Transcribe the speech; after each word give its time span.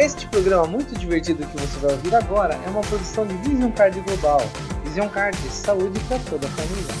Este 0.00 0.26
programa 0.28 0.66
muito 0.66 0.98
divertido 0.98 1.46
que 1.46 1.58
você 1.58 1.78
vai 1.78 1.92
ouvir 1.92 2.14
agora 2.14 2.54
é 2.54 2.70
uma 2.70 2.80
produção 2.80 3.26
de 3.26 3.34
Vision 3.46 3.70
Card 3.70 4.00
Global. 4.00 4.40
Vision 4.82 5.06
Card, 5.10 5.36
saúde 5.50 6.00
para 6.08 6.18
toda 6.20 6.46
a 6.46 6.50
família. 6.52 6.94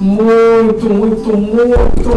Muito, 0.00 0.49
muito, 0.70 0.88
muito, 0.88 1.36
muito, 1.36 2.08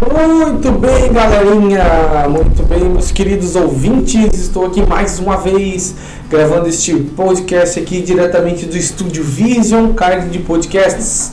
muito 0.00 0.72
bem, 0.80 1.12
galerinha! 1.12 2.26
Muito 2.30 2.62
bem, 2.66 2.84
meus 2.84 3.12
queridos 3.12 3.54
ouvintes. 3.56 4.32
Estou 4.32 4.66
aqui 4.66 4.80
mais 4.88 5.18
uma 5.18 5.36
vez 5.36 5.94
gravando 6.30 6.66
este 6.66 6.94
podcast 6.94 7.78
aqui 7.78 8.00
diretamente 8.00 8.64
do 8.64 8.76
estúdio 8.76 9.22
Vision 9.22 9.92
Card 9.92 10.30
de 10.30 10.38
Podcasts. 10.38 11.32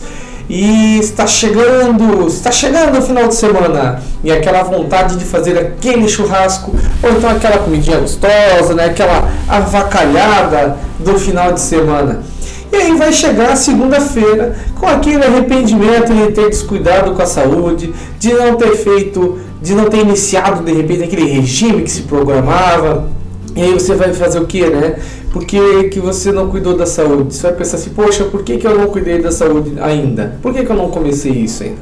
E 0.49 0.99
está 0.99 1.25
chegando, 1.25 2.27
está 2.27 2.51
chegando 2.51 2.99
o 2.99 3.01
final 3.01 3.29
de 3.29 3.35
semana 3.35 4.01
e 4.21 4.29
aquela 4.29 4.63
vontade 4.63 5.15
de 5.15 5.23
fazer 5.23 5.57
aquele 5.57 6.09
churrasco 6.09 6.75
ou 7.01 7.11
então 7.11 7.29
aquela 7.29 7.59
comidinha 7.59 7.97
gostosa, 7.99 8.73
né? 8.75 8.87
Aquela 8.87 9.31
avacalhada 9.47 10.77
do 10.99 11.17
final 11.17 11.53
de 11.53 11.61
semana. 11.61 12.30
E 12.71 12.75
aí 12.75 12.95
vai 12.95 13.11
chegar 13.11 13.55
segunda-feira 13.55 14.55
com 14.79 14.87
aquele 14.87 15.23
arrependimento 15.23 16.13
de 16.13 16.31
ter 16.31 16.49
descuidado 16.49 17.11
com 17.11 17.21
a 17.21 17.25
saúde, 17.25 17.93
de 18.17 18.33
não 18.33 18.55
ter 18.55 18.77
feito, 18.77 19.39
de 19.61 19.75
não 19.75 19.85
ter 19.85 19.99
iniciado 19.99 20.63
de 20.63 20.71
repente 20.71 21.03
aquele 21.03 21.25
regime 21.25 21.83
que 21.83 21.91
se 21.91 22.03
programava. 22.03 23.09
E 23.55 23.61
aí 23.61 23.73
você 23.73 23.93
vai 23.93 24.13
fazer 24.13 24.39
o 24.39 24.45
que, 24.45 24.65
né? 24.65 24.95
Por 25.33 25.45
que, 25.45 25.85
que 25.85 25.99
você 25.99 26.31
não 26.31 26.49
cuidou 26.49 26.75
da 26.75 26.85
saúde? 26.85 27.33
Você 27.35 27.43
vai 27.43 27.53
pensar 27.53 27.75
assim, 27.75 27.89
poxa, 27.89 28.23
por 28.23 28.43
que, 28.43 28.57
que 28.57 28.65
eu 28.65 28.77
não 28.77 28.87
cuidei 28.87 29.21
da 29.21 29.31
saúde 29.31 29.73
ainda? 29.81 30.37
Por 30.41 30.53
que, 30.53 30.63
que 30.63 30.71
eu 30.71 30.75
não 30.75 30.89
comecei 30.89 31.31
isso 31.31 31.63
ainda? 31.63 31.77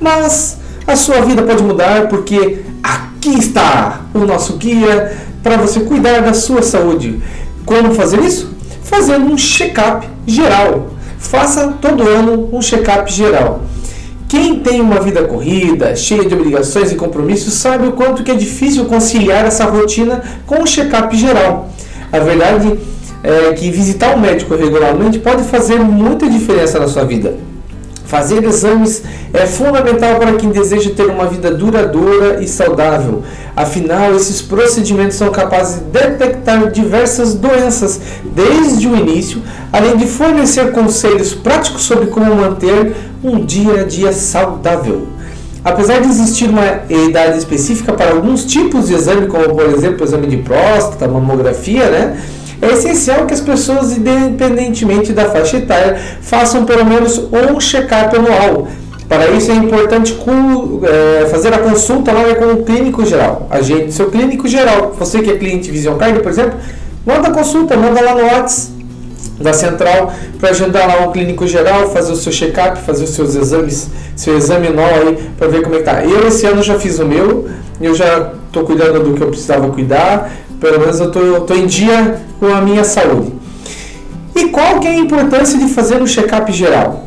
Mas 0.00 0.58
a 0.86 0.96
sua 0.96 1.20
vida 1.20 1.42
pode 1.42 1.62
mudar 1.62 2.08
porque 2.08 2.60
aqui 2.82 3.38
está 3.38 4.02
o 4.14 4.20
nosso 4.20 4.54
guia 4.54 5.16
para 5.42 5.56
você 5.58 5.80
cuidar 5.80 6.20
da 6.20 6.32
sua 6.32 6.62
saúde. 6.62 7.20
Como 7.64 7.94
fazer 7.94 8.20
isso? 8.20 8.49
Fazendo 8.90 9.32
um 9.32 9.38
check-up 9.38 10.06
geral. 10.26 10.90
Faça 11.16 11.68
todo 11.80 12.06
ano 12.06 12.48
um 12.52 12.60
check-up 12.60 13.10
geral. 13.12 13.62
Quem 14.28 14.60
tem 14.60 14.80
uma 14.80 15.00
vida 15.00 15.22
corrida, 15.22 15.94
cheia 15.94 16.24
de 16.24 16.34
obrigações 16.34 16.90
e 16.90 16.96
compromissos, 16.96 17.54
sabe 17.54 17.86
o 17.86 17.92
quanto 17.92 18.22
que 18.24 18.30
é 18.30 18.34
difícil 18.34 18.84
conciliar 18.86 19.44
essa 19.44 19.64
rotina 19.64 20.22
com 20.46 20.62
o 20.62 20.66
check-up 20.66 21.16
geral. 21.16 21.70
A 22.12 22.18
verdade 22.18 22.78
é 23.22 23.52
que 23.52 23.70
visitar 23.70 24.14
o 24.14 24.20
médico 24.20 24.54
regularmente 24.56 25.18
pode 25.18 25.44
fazer 25.44 25.78
muita 25.78 26.28
diferença 26.28 26.78
na 26.80 26.88
sua 26.88 27.04
vida. 27.04 27.49
Fazer 28.10 28.42
exames 28.42 29.04
é 29.32 29.46
fundamental 29.46 30.16
para 30.16 30.32
quem 30.32 30.50
deseja 30.50 30.90
ter 30.90 31.06
uma 31.06 31.26
vida 31.26 31.48
duradoura 31.48 32.42
e 32.42 32.48
saudável. 32.48 33.22
Afinal, 33.54 34.16
esses 34.16 34.42
procedimentos 34.42 35.16
são 35.16 35.30
capazes 35.30 35.76
de 35.76 35.84
detectar 35.92 36.72
diversas 36.72 37.34
doenças 37.34 38.00
desde 38.34 38.88
o 38.88 38.96
início, 38.96 39.40
além 39.72 39.96
de 39.96 40.08
fornecer 40.08 40.72
conselhos 40.72 41.34
práticos 41.34 41.82
sobre 41.82 42.06
como 42.06 42.34
manter 42.34 42.96
um 43.22 43.44
dia 43.44 43.82
a 43.82 43.84
dia 43.84 44.12
saudável. 44.12 45.06
Apesar 45.64 46.00
de 46.00 46.08
existir 46.08 46.50
uma 46.50 46.80
idade 46.88 47.38
específica 47.38 47.92
para 47.92 48.10
alguns 48.10 48.44
tipos 48.44 48.88
de 48.88 48.94
exame, 48.94 49.28
como 49.28 49.54
por 49.54 49.66
exemplo 49.66 50.00
o 50.00 50.04
exame 50.04 50.26
de 50.26 50.38
próstata, 50.38 51.06
mamografia, 51.06 51.88
né? 51.90 52.20
É 52.62 52.72
essencial 52.72 53.26
que 53.26 53.32
as 53.32 53.40
pessoas, 53.40 53.92
independentemente 53.92 55.12
da 55.12 55.26
faixa 55.26 55.56
etária, 55.56 55.98
façam 56.20 56.64
pelo 56.64 56.84
menos 56.84 57.18
um 57.18 57.58
check-up 57.58 58.14
anual. 58.14 58.68
Para 59.08 59.28
isso 59.30 59.50
é 59.50 59.54
importante 59.54 60.16
é, 60.82 61.26
fazer 61.26 61.52
a 61.52 61.58
consulta 61.58 62.12
lá 62.12 62.34
com 62.34 62.52
o 62.52 62.62
clínico 62.64 63.04
geral. 63.04 63.48
Agente 63.50 63.92
seu 63.92 64.10
clínico 64.10 64.46
geral. 64.46 64.94
Você 64.98 65.20
que 65.20 65.30
é 65.30 65.36
cliente 65.36 65.70
Vision 65.70 65.96
Card, 65.96 66.20
por 66.20 66.30
exemplo, 66.30 66.58
manda 67.04 67.28
a 67.28 67.30
consulta, 67.32 67.76
manda 67.76 68.00
lá 68.00 68.14
no 68.14 68.22
WhatsApp 68.22 68.80
da 69.40 69.52
central 69.52 70.12
para 70.38 70.50
agendar 70.50 70.86
lá 70.86 71.06
o 71.06 71.12
clínico 71.12 71.46
geral, 71.46 71.88
fazer 71.90 72.12
o 72.12 72.16
seu 72.16 72.30
check-up, 72.30 72.78
fazer 72.82 73.04
os 73.04 73.10
seus 73.10 73.34
exames, 73.34 73.88
seu 74.14 74.36
exame 74.36 74.68
anual 74.68 74.90
aí 74.94 75.18
para 75.36 75.48
ver 75.48 75.62
como 75.62 75.74
é 75.74 75.78
que 75.78 75.84
tá. 75.84 76.04
Eu 76.04 76.28
esse 76.28 76.46
ano 76.46 76.62
já 76.62 76.78
fiz 76.78 76.98
o 76.98 77.06
meu, 77.06 77.48
eu 77.80 77.94
já 77.94 78.32
estou 78.46 78.64
cuidando 78.64 79.02
do 79.02 79.14
que 79.14 79.22
eu 79.22 79.28
precisava 79.28 79.68
cuidar, 79.70 80.30
pelo 80.60 80.78
menos 80.78 81.00
eu 81.00 81.08
estou 81.08 81.56
em 81.56 81.66
dia 81.66 82.20
com 82.38 82.46
a 82.46 82.60
minha 82.60 82.84
saúde. 82.84 83.32
E 84.34 84.48
qual 84.48 84.78
que 84.78 84.86
é 84.86 84.90
a 84.90 84.96
importância 84.96 85.58
de 85.58 85.68
fazer 85.68 86.00
um 86.00 86.06
check-up 86.06 86.52
geral? 86.52 87.06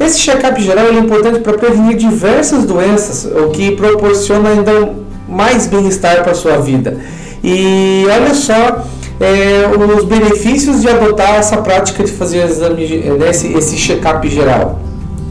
Esse 0.00 0.18
check-up 0.20 0.60
geral 0.60 0.86
é 0.86 0.94
importante 0.94 1.40
para 1.40 1.56
prevenir 1.56 1.96
diversas 1.96 2.64
doenças, 2.64 3.24
o 3.24 3.50
que 3.50 3.72
proporciona 3.72 4.50
ainda 4.50 4.92
mais 5.28 5.66
bem-estar 5.66 6.22
para 6.22 6.32
a 6.32 6.34
sua 6.34 6.56
vida. 6.56 6.98
E 7.42 8.04
olha 8.10 8.34
só 8.34 8.84
é, 9.20 9.64
os 9.96 10.04
benefícios 10.04 10.80
de 10.80 10.88
adotar 10.88 11.34
essa 11.34 11.58
prática 11.58 12.02
de 12.02 12.10
fazer 12.10 12.44
exame, 12.44 12.86
né, 13.18 13.30
esse, 13.30 13.52
esse 13.52 13.76
check-up 13.76 14.28
geral. 14.28 14.80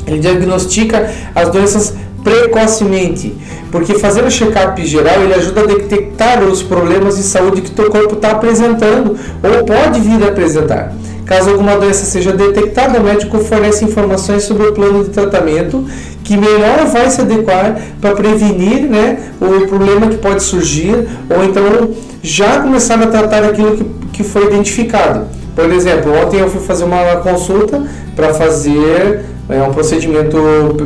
Ele 0.08 0.20
diagnostica 0.20 1.10
as 1.34 1.50
doenças 1.50 1.94
precocemente, 2.24 3.36
porque 3.72 3.96
fazer 3.96 4.24
o 4.24 4.32
check-up 4.32 4.86
geral 4.86 5.22
ele 5.22 5.34
ajuda 5.34 5.62
a 5.62 5.66
detectar 5.66 6.44
os 6.44 6.64
problemas 6.64 7.18
de 7.18 7.24
saúde 7.24 7.62
que 7.62 7.72
teu 7.72 7.90
corpo 7.90 8.16
está 8.16 8.32
apresentando 8.32 9.18
ou 9.44 9.66
pode 9.66 10.00
vir 10.00 10.24
a 10.24 10.30
apresentar. 10.30 10.94
Caso 11.26 11.52
alguma 11.52 11.78
doença 11.78 12.06
seja 12.06 12.34
detectada, 12.34 13.00
o 13.00 13.04
médico 13.04 13.40
fornece 13.40 13.86
informações 13.86 14.44
sobre 14.44 14.68
o 14.68 14.74
plano 14.74 15.04
de 15.04 15.10
tratamento 15.10 15.86
que 16.24 16.38
melhor 16.38 16.86
vai 16.86 17.10
se 17.10 17.22
adequar 17.22 17.80
para 18.00 18.14
prevenir 18.14 18.84
né, 18.84 19.18
o 19.40 19.68
problema 19.68 20.08
que 20.08 20.18
pode 20.18 20.44
surgir 20.44 21.08
ou 21.30 21.44
então 21.44 21.92
já 22.22 22.62
começar 22.62 23.02
a 23.02 23.08
tratar 23.08 23.44
aquilo 23.44 23.76
que, 23.78 23.84
que 24.14 24.24
foi 24.24 24.46
identificado. 24.46 25.26
Por 25.56 25.72
exemplo, 25.72 26.12
ontem 26.14 26.40
eu 26.40 26.50
fui 26.50 26.62
fazer 26.62 26.84
uma 26.84 27.18
consulta 27.18 27.84
para 28.16 28.34
fazer 28.34 29.26
é, 29.50 29.62
um 29.62 29.72
procedimento 29.72 30.38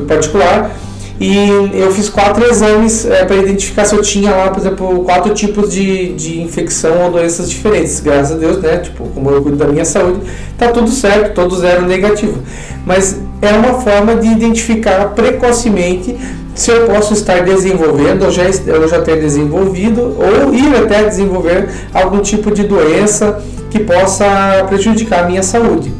particular 0.07 0.71
e 1.19 1.71
eu 1.73 1.91
fiz 1.91 2.09
quatro 2.09 2.45
exames 2.45 3.05
é, 3.05 3.25
para 3.25 3.37
identificar 3.37 3.85
se 3.85 3.95
eu 3.95 4.01
tinha 4.03 4.29
lá, 4.29 4.49
por 4.49 4.59
exemplo, 4.59 5.03
quatro 5.03 5.33
tipos 5.33 5.71
de, 5.71 6.13
de 6.13 6.41
infecção 6.41 7.05
ou 7.05 7.11
doenças 7.11 7.49
diferentes. 7.49 7.99
Graças 7.99 8.33
a 8.33 8.35
Deus, 8.35 8.61
né? 8.61 8.77
Tipo, 8.77 9.07
como 9.07 9.31
eu 9.31 9.41
cuido 9.41 9.57
da 9.57 9.67
minha 9.67 9.85
saúde, 9.85 10.21
tá 10.57 10.67
tudo 10.69 10.91
certo, 10.91 11.33
todos 11.33 11.63
eram 11.63 11.87
negativo. 11.87 12.37
Mas 12.85 13.19
é 13.41 13.51
uma 13.51 13.81
forma 13.81 14.15
de 14.15 14.27
identificar 14.27 15.09
precocemente 15.15 16.15
se 16.53 16.71
eu 16.71 16.87
posso 16.87 17.13
estar 17.13 17.43
desenvolvendo 17.43 18.25
ou 18.25 18.31
já, 18.31 18.43
eu 18.43 18.87
já 18.87 19.01
ter 19.01 19.19
desenvolvido 19.19 20.17
ou 20.17 20.53
ir 20.53 20.75
até 20.75 21.03
desenvolver 21.03 21.69
algum 21.93 22.19
tipo 22.19 22.51
de 22.51 22.63
doença 22.63 23.39
que 23.69 23.79
possa 23.79 24.65
prejudicar 24.67 25.25
a 25.25 25.27
minha 25.27 25.43
saúde. 25.43 25.93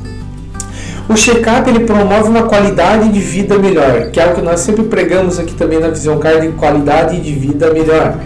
O 1.10 1.16
check-up 1.16 1.70
ele 1.70 1.86
promove 1.86 2.28
uma 2.28 2.44
qualidade 2.44 3.08
de 3.10 3.20
vida 3.20 3.58
melhor, 3.58 4.12
que 4.12 4.20
é 4.20 4.28
o 4.28 4.36
que 4.36 4.42
nós 4.42 4.60
sempre 4.60 4.84
pregamos 4.84 5.40
aqui 5.40 5.54
também 5.54 5.80
na 5.80 5.88
Vision 5.88 6.18
Card, 6.18 6.50
qualidade 6.50 7.22
de 7.22 7.32
vida 7.32 7.72
melhor. 7.72 8.18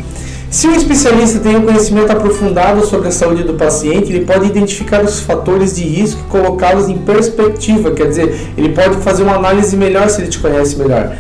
Se 0.50 0.68
um 0.68 0.75
especialista 0.75 1.40
tem 1.40 1.56
um 1.56 1.62
conhecimento 1.62 2.12
aprofundado 2.12 2.86
sobre 2.86 3.08
a 3.08 3.12
saúde 3.12 3.44
do 3.44 3.53
paciente, 3.53 4.12
ele 4.12 4.25
pode 4.25 4.47
identificar 4.47 5.03
os 5.03 5.20
fatores 5.20 5.75
de 5.75 5.84
risco 5.84 6.22
e 6.25 6.30
colocá-los 6.30 6.90
em 6.90 6.97
perspectiva, 6.97 7.91
quer 7.91 8.08
dizer, 8.08 8.50
ele 8.58 8.70
pode 8.70 8.96
fazer 8.97 9.24
uma 9.24 9.36
análise 9.36 9.78
melhor 9.78 10.09
se 10.09 10.22
ele 10.22 10.30
te 10.30 10.40
conhece 10.40 10.75
melhor, 10.75 11.16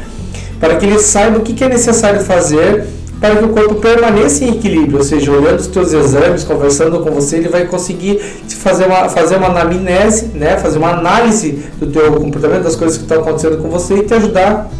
para 0.59 0.75
que 0.75 0.85
ele 0.85 0.97
saiba 0.97 1.37
o 1.37 1.41
que 1.41 1.63
é 1.63 1.69
necessário 1.69 2.21
fazer 2.21 2.85
para 3.21 3.35
que 3.35 3.45
o 3.45 3.49
corpo 3.49 3.75
permaneça 3.75 4.43
em 4.43 4.55
equilíbrio, 4.55 4.97
ou 4.97 5.03
seja, 5.03 5.31
olhando 5.31 5.59
os 5.59 5.67
teus 5.67 5.93
exames, 5.93 6.43
conversando 6.43 6.99
com 7.01 7.11
você, 7.11 7.37
ele 7.37 7.49
vai 7.49 7.65
conseguir 7.67 8.17
fazer 8.49 8.85
uma, 8.85 9.07
fazer 9.09 9.35
uma 9.35 9.47
anamnese, 9.47 10.31
né, 10.33 10.57
fazer 10.57 10.79
uma 10.79 10.89
análise 10.89 11.63
do 11.79 11.85
teu 11.85 12.11
comportamento, 12.13 12.63
das 12.63 12.75
coisas 12.75 12.97
que 12.97 13.03
estão 13.03 13.21
acontecendo 13.21 13.61
com 13.61 13.69
você 13.69 13.97
e 13.97 14.03
te 14.03 14.13
ajudar 14.15 14.71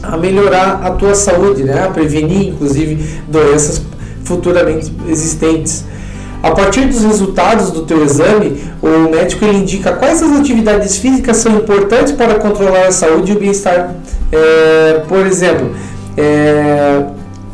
a 0.00 0.16
melhorar 0.16 0.80
a 0.84 0.92
tua 0.92 1.16
saúde, 1.16 1.64
né, 1.64 1.84
a 1.84 1.88
prevenir 1.88 2.50
inclusive 2.50 3.04
doenças 3.26 3.82
futuramente 4.22 4.92
existentes. 5.08 5.84
A 6.44 6.52
partir 6.52 6.86
dos 6.86 7.02
resultados 7.02 7.72
do 7.72 7.82
teu 7.82 8.04
exame, 8.04 8.62
o 8.80 9.10
médico 9.10 9.44
ele 9.44 9.58
indica 9.58 9.92
quais 9.92 10.22
as 10.22 10.38
atividades 10.38 10.96
físicas 10.96 11.38
são 11.38 11.56
importantes 11.56 12.12
para 12.12 12.36
controlar 12.36 12.86
a 12.86 12.92
saúde 12.92 13.32
e 13.32 13.36
o 13.36 13.38
bem-estar. 13.38 13.96
É, 14.32 15.02
por 15.06 15.26
exemplo, 15.26 15.74
é, 16.16 17.02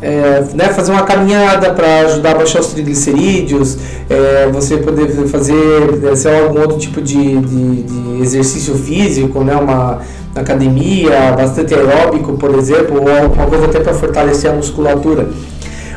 é, 0.00 0.44
né, 0.54 0.68
fazer 0.68 0.92
uma 0.92 1.02
caminhada 1.02 1.70
para 1.70 2.00
ajudar 2.00 2.32
a 2.32 2.34
baixar 2.34 2.60
os 2.60 2.68
triglicerídeos, 2.68 3.78
é, 4.10 4.48
você 4.52 4.76
poder 4.76 5.08
fazer 5.28 5.96
né, 6.02 6.14
sei 6.14 6.38
algum 6.38 6.60
outro 6.60 6.78
tipo 6.78 7.00
de, 7.00 7.38
de, 7.38 7.82
de, 7.82 8.22
exercício 8.22 8.74
físico, 8.74 9.42
né, 9.42 9.56
uma 9.56 10.00
academia, 10.34 11.32
bastante 11.32 11.74
aeróbico, 11.74 12.34
por 12.34 12.54
exemplo, 12.54 13.00
ou 13.02 13.24
alguma 13.24 13.46
coisa 13.46 13.64
até 13.64 13.80
para 13.80 13.94
fortalecer 13.94 14.50
a 14.50 14.54
musculatura. 14.54 15.28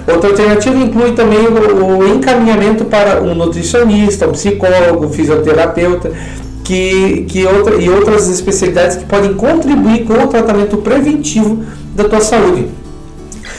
Outra 0.07 0.29
alternativa 0.29 0.77
inclui 0.77 1.11
também 1.11 1.47
o, 1.47 1.97
o 1.97 2.07
encaminhamento 2.07 2.85
para 2.85 3.21
um 3.21 3.35
nutricionista, 3.35 4.27
um 4.27 4.31
psicólogo, 4.31 5.05
um 5.05 5.09
fisioterapeuta, 5.09 6.11
que, 6.63 7.25
que 7.27 7.45
outra, 7.45 7.75
e 7.75 7.89
outras 7.89 8.29
especialidades 8.29 8.95
que 8.95 9.05
podem 9.05 9.33
contribuir 9.33 10.05
com 10.05 10.13
o 10.13 10.27
tratamento 10.27 10.77
preventivo 10.77 11.63
da 11.95 12.05
tua 12.05 12.21
saúde. 12.21 12.67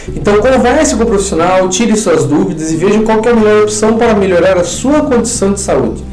Então 0.08 0.40
converse 0.40 0.96
com 0.96 1.04
o 1.04 1.06
profissional, 1.06 1.68
tire 1.68 1.96
suas 1.96 2.24
dúvidas 2.24 2.70
e 2.72 2.76
veja 2.76 3.00
qual 3.00 3.20
é 3.24 3.28
a 3.30 3.34
melhor 3.34 3.62
opção 3.62 3.96
para 3.96 4.14
melhorar 4.14 4.56
a 4.56 4.64
sua 4.64 5.00
condição 5.00 5.52
de 5.52 5.60
saúde. 5.60 6.10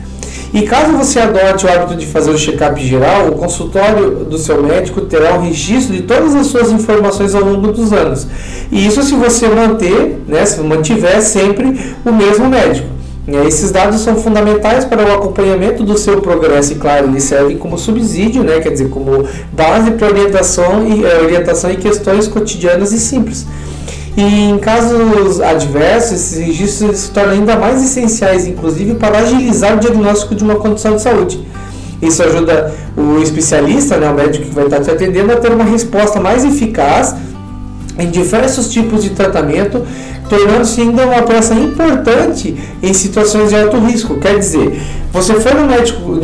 E 0.53 0.61
caso 0.61 0.93
você 0.93 1.19
adote 1.19 1.65
o 1.65 1.69
hábito 1.69 1.95
de 1.95 2.05
fazer 2.05 2.31
o 2.31 2.37
check-up 2.37 2.81
geral, 2.83 3.27
o 3.27 3.31
consultório 3.33 4.25
do 4.25 4.37
seu 4.37 4.63
médico 4.63 5.01
terá 5.01 5.33
um 5.37 5.41
registro 5.41 5.93
de 5.93 6.03
todas 6.03 6.33
as 6.35 6.47
suas 6.47 6.71
informações 6.71 7.35
ao 7.35 7.43
longo 7.43 7.71
dos 7.71 7.91
anos. 7.91 8.25
E 8.71 8.87
isso 8.87 9.03
se 9.03 9.13
você 9.15 9.47
manter, 9.49 10.21
né, 10.27 10.45
se 10.45 10.61
mantiver 10.61 11.21
sempre 11.21 11.77
o 12.05 12.11
mesmo 12.11 12.47
médico. 12.47 12.87
E 13.27 13.35
esses 13.45 13.71
dados 13.71 13.99
são 13.99 14.15
fundamentais 14.15 14.85
para 14.85 15.05
o 15.05 15.13
acompanhamento 15.13 15.83
do 15.83 15.97
seu 15.97 16.21
progresso 16.21 16.71
e, 16.71 16.75
claro, 16.75 17.07
eles 17.07 17.23
servem 17.23 17.57
como 17.57 17.77
subsídio, 17.77 18.41
né, 18.41 18.61
quer 18.61 18.69
dizer, 18.69 18.87
como 18.87 19.27
base 19.51 19.91
para 19.91 20.07
orientação 20.07 20.87
e, 20.87 21.03
eh, 21.03 21.21
orientação 21.21 21.69
em 21.69 21.75
questões 21.75 22.25
cotidianas 22.25 22.93
e 22.93 22.99
simples. 22.99 23.45
E 24.17 24.23
em 24.23 24.57
casos 24.57 25.39
adversos, 25.39 26.13
esses 26.13 26.39
registros 26.39 26.97
se 26.97 27.11
tornam 27.11 27.33
ainda 27.33 27.55
mais 27.55 27.83
essenciais, 27.83 28.47
inclusive 28.47 28.95
para 28.95 29.19
agilizar 29.19 29.77
o 29.77 29.79
diagnóstico 29.79 30.33
de 30.33 30.43
uma 30.43 30.55
condição 30.55 30.95
de 30.95 31.03
saúde. 31.03 31.45
Isso 32.01 32.23
ajuda 32.23 32.73
o 32.97 33.21
especialista, 33.21 33.95
né, 33.97 34.09
o 34.09 34.15
médico 34.15 34.45
que 34.45 34.55
vai 34.55 34.65
estar 34.65 34.79
te 34.79 34.89
atendendo, 34.89 35.31
a 35.31 35.35
ter 35.35 35.51
uma 35.51 35.63
resposta 35.63 36.19
mais 36.19 36.43
eficaz 36.43 37.15
em 37.99 38.09
diversos 38.09 38.69
tipos 38.69 39.03
de 39.03 39.11
tratamento 39.11 39.85
tornando-se 40.29 40.81
ainda 40.81 41.05
uma 41.05 41.21
peça 41.23 41.53
importante 41.53 42.55
em 42.81 42.93
situações 42.93 43.49
de 43.49 43.55
alto 43.55 43.77
risco. 43.77 44.17
Quer 44.19 44.39
dizer, 44.39 44.79
você 45.11 45.33
foi 45.35 45.53
no 45.53 45.65
médico, 45.65 46.19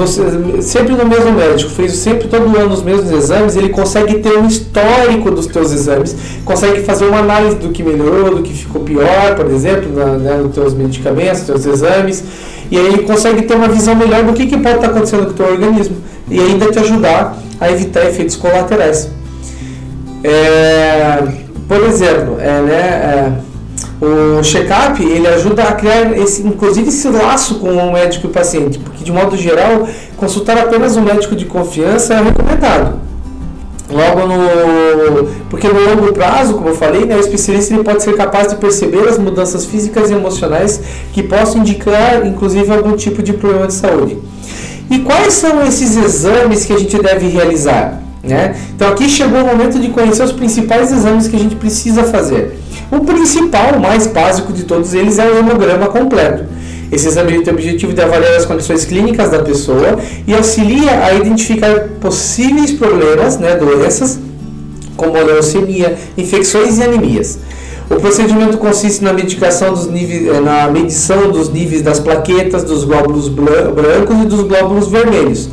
sempre 0.62 0.94
no 0.94 1.06
mesmo 1.06 1.32
médico, 1.32 1.72
fez 1.72 1.94
sempre 1.94 2.28
todo 2.28 2.56
ano 2.58 2.74
os 2.74 2.84
mesmos 2.84 3.12
exames, 3.12 3.56
ele 3.56 3.70
consegue 3.70 4.20
ter 4.20 4.38
um 4.38 4.46
histórico 4.46 5.32
dos 5.32 5.48
teus 5.48 5.72
exames, 5.72 6.16
consegue 6.44 6.82
fazer 6.82 7.06
uma 7.06 7.20
análise 7.20 7.56
do 7.56 7.70
que 7.70 7.82
melhorou, 7.82 8.36
do 8.36 8.44
que 8.44 8.54
ficou 8.54 8.82
pior, 8.82 9.36
por 9.36 9.50
exemplo, 9.50 9.92
na, 9.94 10.06
né, 10.18 10.38
nos 10.38 10.54
teus 10.54 10.74
medicamentos, 10.74 11.40
nos 11.40 11.64
teus 11.64 11.66
exames, 11.66 12.24
e 12.70 12.78
aí 12.78 12.86
ele 12.86 13.04
consegue 13.04 13.44
ter 13.44 13.56
uma 13.56 13.68
visão 13.68 13.96
melhor 13.96 14.24
do 14.24 14.34
que, 14.34 14.46
que 14.48 14.58
pode 14.58 14.76
estar 14.76 14.88
acontecendo 14.88 15.26
com 15.26 15.32
o 15.32 15.34
teu 15.34 15.48
organismo 15.48 15.98
e 16.30 16.40
ainda 16.40 16.72
te 16.72 16.80
ajudar 16.80 17.38
a 17.60 17.72
evitar 17.72 18.06
efeitos 18.06 18.36
colaterais. 18.36 19.10
É, 20.24 21.24
por 21.68 21.82
exemplo, 21.84 22.38
é, 22.40 22.62
né, 22.62 22.74
é, 22.74 23.32
o 24.04 24.42
check-up 24.42 25.02
ele 25.02 25.28
ajuda 25.28 25.64
a 25.64 25.74
criar 25.74 26.18
esse, 26.18 26.46
inclusive 26.46 26.90
esse 26.90 27.08
laço 27.08 27.56
com 27.56 27.70
o 27.70 27.94
médico 27.94 28.28
e 28.28 28.30
o 28.30 28.34
paciente, 28.34 28.78
porque 28.80 29.04
de 29.04 29.12
modo 29.12 29.38
geral 29.38 29.88
consultar 30.18 30.58
apenas 30.58 30.98
um 30.98 31.02
médico 31.02 31.36
de 31.36 31.46
confiança 31.46 32.14
é 32.16 32.22
recomendado. 32.22 33.00
Logo 33.90 34.28
no, 34.28 35.28
porque 35.50 35.68
no 35.68 35.80
longo 35.80 36.14
prazo, 36.14 36.56
como 36.56 36.70
eu 36.70 36.76
falei, 36.76 37.06
né, 37.06 37.16
o 37.16 37.20
especialista 37.20 37.74
ele 37.74 37.84
pode 37.84 38.02
ser 38.02 38.16
capaz 38.16 38.48
de 38.48 38.56
perceber 38.56 39.08
as 39.08 39.18
mudanças 39.18 39.66
físicas 39.66 40.10
e 40.10 40.14
emocionais 40.14 40.82
que 41.14 41.22
possam 41.22 41.62
indicar, 41.62 42.26
inclusive, 42.26 42.72
algum 42.72 42.96
tipo 42.96 43.22
de 43.22 43.34
problema 43.34 43.68
de 43.68 43.74
saúde. 43.74 44.18
E 44.90 45.00
quais 45.00 45.34
são 45.34 45.64
esses 45.66 45.96
exames 45.96 46.66
que 46.66 46.74
a 46.74 46.78
gente 46.78 46.98
deve 46.98 47.28
realizar? 47.28 48.02
Né? 48.24 48.56
Então 48.74 48.88
aqui 48.88 49.10
chegou 49.10 49.42
o 49.42 49.46
momento 49.46 49.78
de 49.78 49.90
conhecer 49.90 50.24
os 50.24 50.32
principais 50.32 50.92
exames 50.92 51.28
que 51.28 51.36
a 51.36 51.40
gente 51.40 51.56
precisa 51.56 52.04
fazer. 52.06 52.58
O 52.96 53.00
principal, 53.00 53.74
o 53.76 53.82
mais 53.82 54.06
básico 54.06 54.54
de 54.54 54.66
todos 54.66 54.94
eles 54.94 55.18
é 55.18 55.26
o 55.26 55.40
hemograma 55.40 55.88
completo. 55.88 56.44
Esse 56.92 57.08
exame 57.08 57.42
tem 57.42 57.52
o 57.52 57.56
objetivo 57.56 57.92
de 57.92 58.00
avaliar 58.00 58.36
as 58.36 58.46
condições 58.46 58.86
clínicas 58.86 59.32
da 59.32 59.40
pessoa 59.40 59.98
e 60.28 60.34
auxilia 60.36 61.04
a 61.04 61.12
identificar 61.16 61.88
possíveis 62.00 62.72
problemas, 62.72 63.40
né, 63.40 63.56
doenças, 63.56 64.20
como 64.96 65.14
leucemia, 65.14 65.98
infecções 66.16 66.78
e 66.78 66.84
anemias. 66.84 67.40
O 67.90 67.96
procedimento 67.96 68.60
consiste 68.60 69.04
na 69.04 69.12
níveis, 69.12 70.28
eh, 70.28 70.40
na 70.40 70.70
medição 70.70 71.32
dos 71.32 71.50
níveis 71.50 71.82
das 71.82 72.00
plaquetas, 72.00 72.64
dos 72.64 72.84
glóbulos 72.84 73.28
brancos 73.28 74.22
e 74.22 74.26
dos 74.26 74.44
glóbulos 74.44 74.88
vermelhos. 74.88 75.50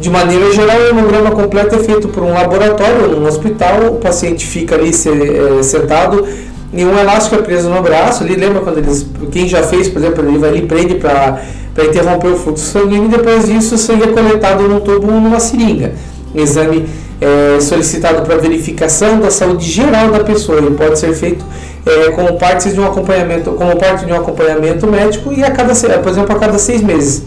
De 0.00 0.08
maneira 0.08 0.52
geral, 0.52 0.76
o 0.78 0.88
hemograma 0.90 1.32
completo 1.32 1.74
é 1.74 1.78
feito 1.78 2.08
por 2.08 2.22
um 2.22 2.32
laboratório 2.32 3.10
ou 3.10 3.20
um 3.20 3.26
hospital. 3.26 3.94
O 3.94 3.96
paciente 3.96 4.46
fica 4.46 4.76
ali 4.76 4.90
eh, 4.90 5.62
sentado 5.62 6.24
e 6.72 6.84
um 6.84 6.98
elástico 6.98 7.36
é 7.36 7.38
preso 7.38 7.68
no 7.68 7.82
braço, 7.82 8.24
ali 8.24 8.34
lembra 8.34 8.60
quando 8.60 8.78
eles, 8.78 9.06
quem 9.30 9.46
já 9.46 9.62
fez, 9.62 9.88
por 9.88 9.98
exemplo, 9.98 10.26
ele 10.26 10.38
vai 10.38 10.50
ali 10.50 10.62
prende 10.62 10.94
para 10.94 11.38
interromper 11.84 12.28
o 12.28 12.36
fluxo 12.36 12.64
sanguíneo 12.64 13.04
e 13.04 13.08
depois 13.08 13.46
disso 13.46 13.74
o 13.74 13.78
sangue 13.78 14.04
é 14.04 14.06
coletado 14.06 14.62
num 14.62 14.80
tubo 14.80 15.12
ou 15.12 15.20
numa 15.20 15.38
seringa. 15.38 15.92
exame 16.34 16.88
é 17.20 17.60
solicitado 17.60 18.22
para 18.22 18.36
verificação 18.36 19.20
da 19.20 19.30
saúde 19.30 19.70
geral 19.70 20.10
da 20.10 20.20
pessoa, 20.20 20.58
ele 20.58 20.70
pode 20.72 20.98
ser 20.98 21.12
feito 21.12 21.44
é, 21.84 22.10
como 22.10 22.38
parte 22.38 22.70
de 22.70 22.80
um 22.80 22.86
acompanhamento, 22.86 23.52
como 23.52 23.76
parte 23.76 24.06
de 24.06 24.12
um 24.12 24.16
acompanhamento 24.16 24.86
médico 24.86 25.32
e 25.32 25.44
a 25.44 25.50
cada, 25.50 25.74
por 25.74 26.10
exemplo, 26.10 26.34
a 26.34 26.38
cada 26.38 26.58
seis 26.58 26.80
meses 26.80 27.22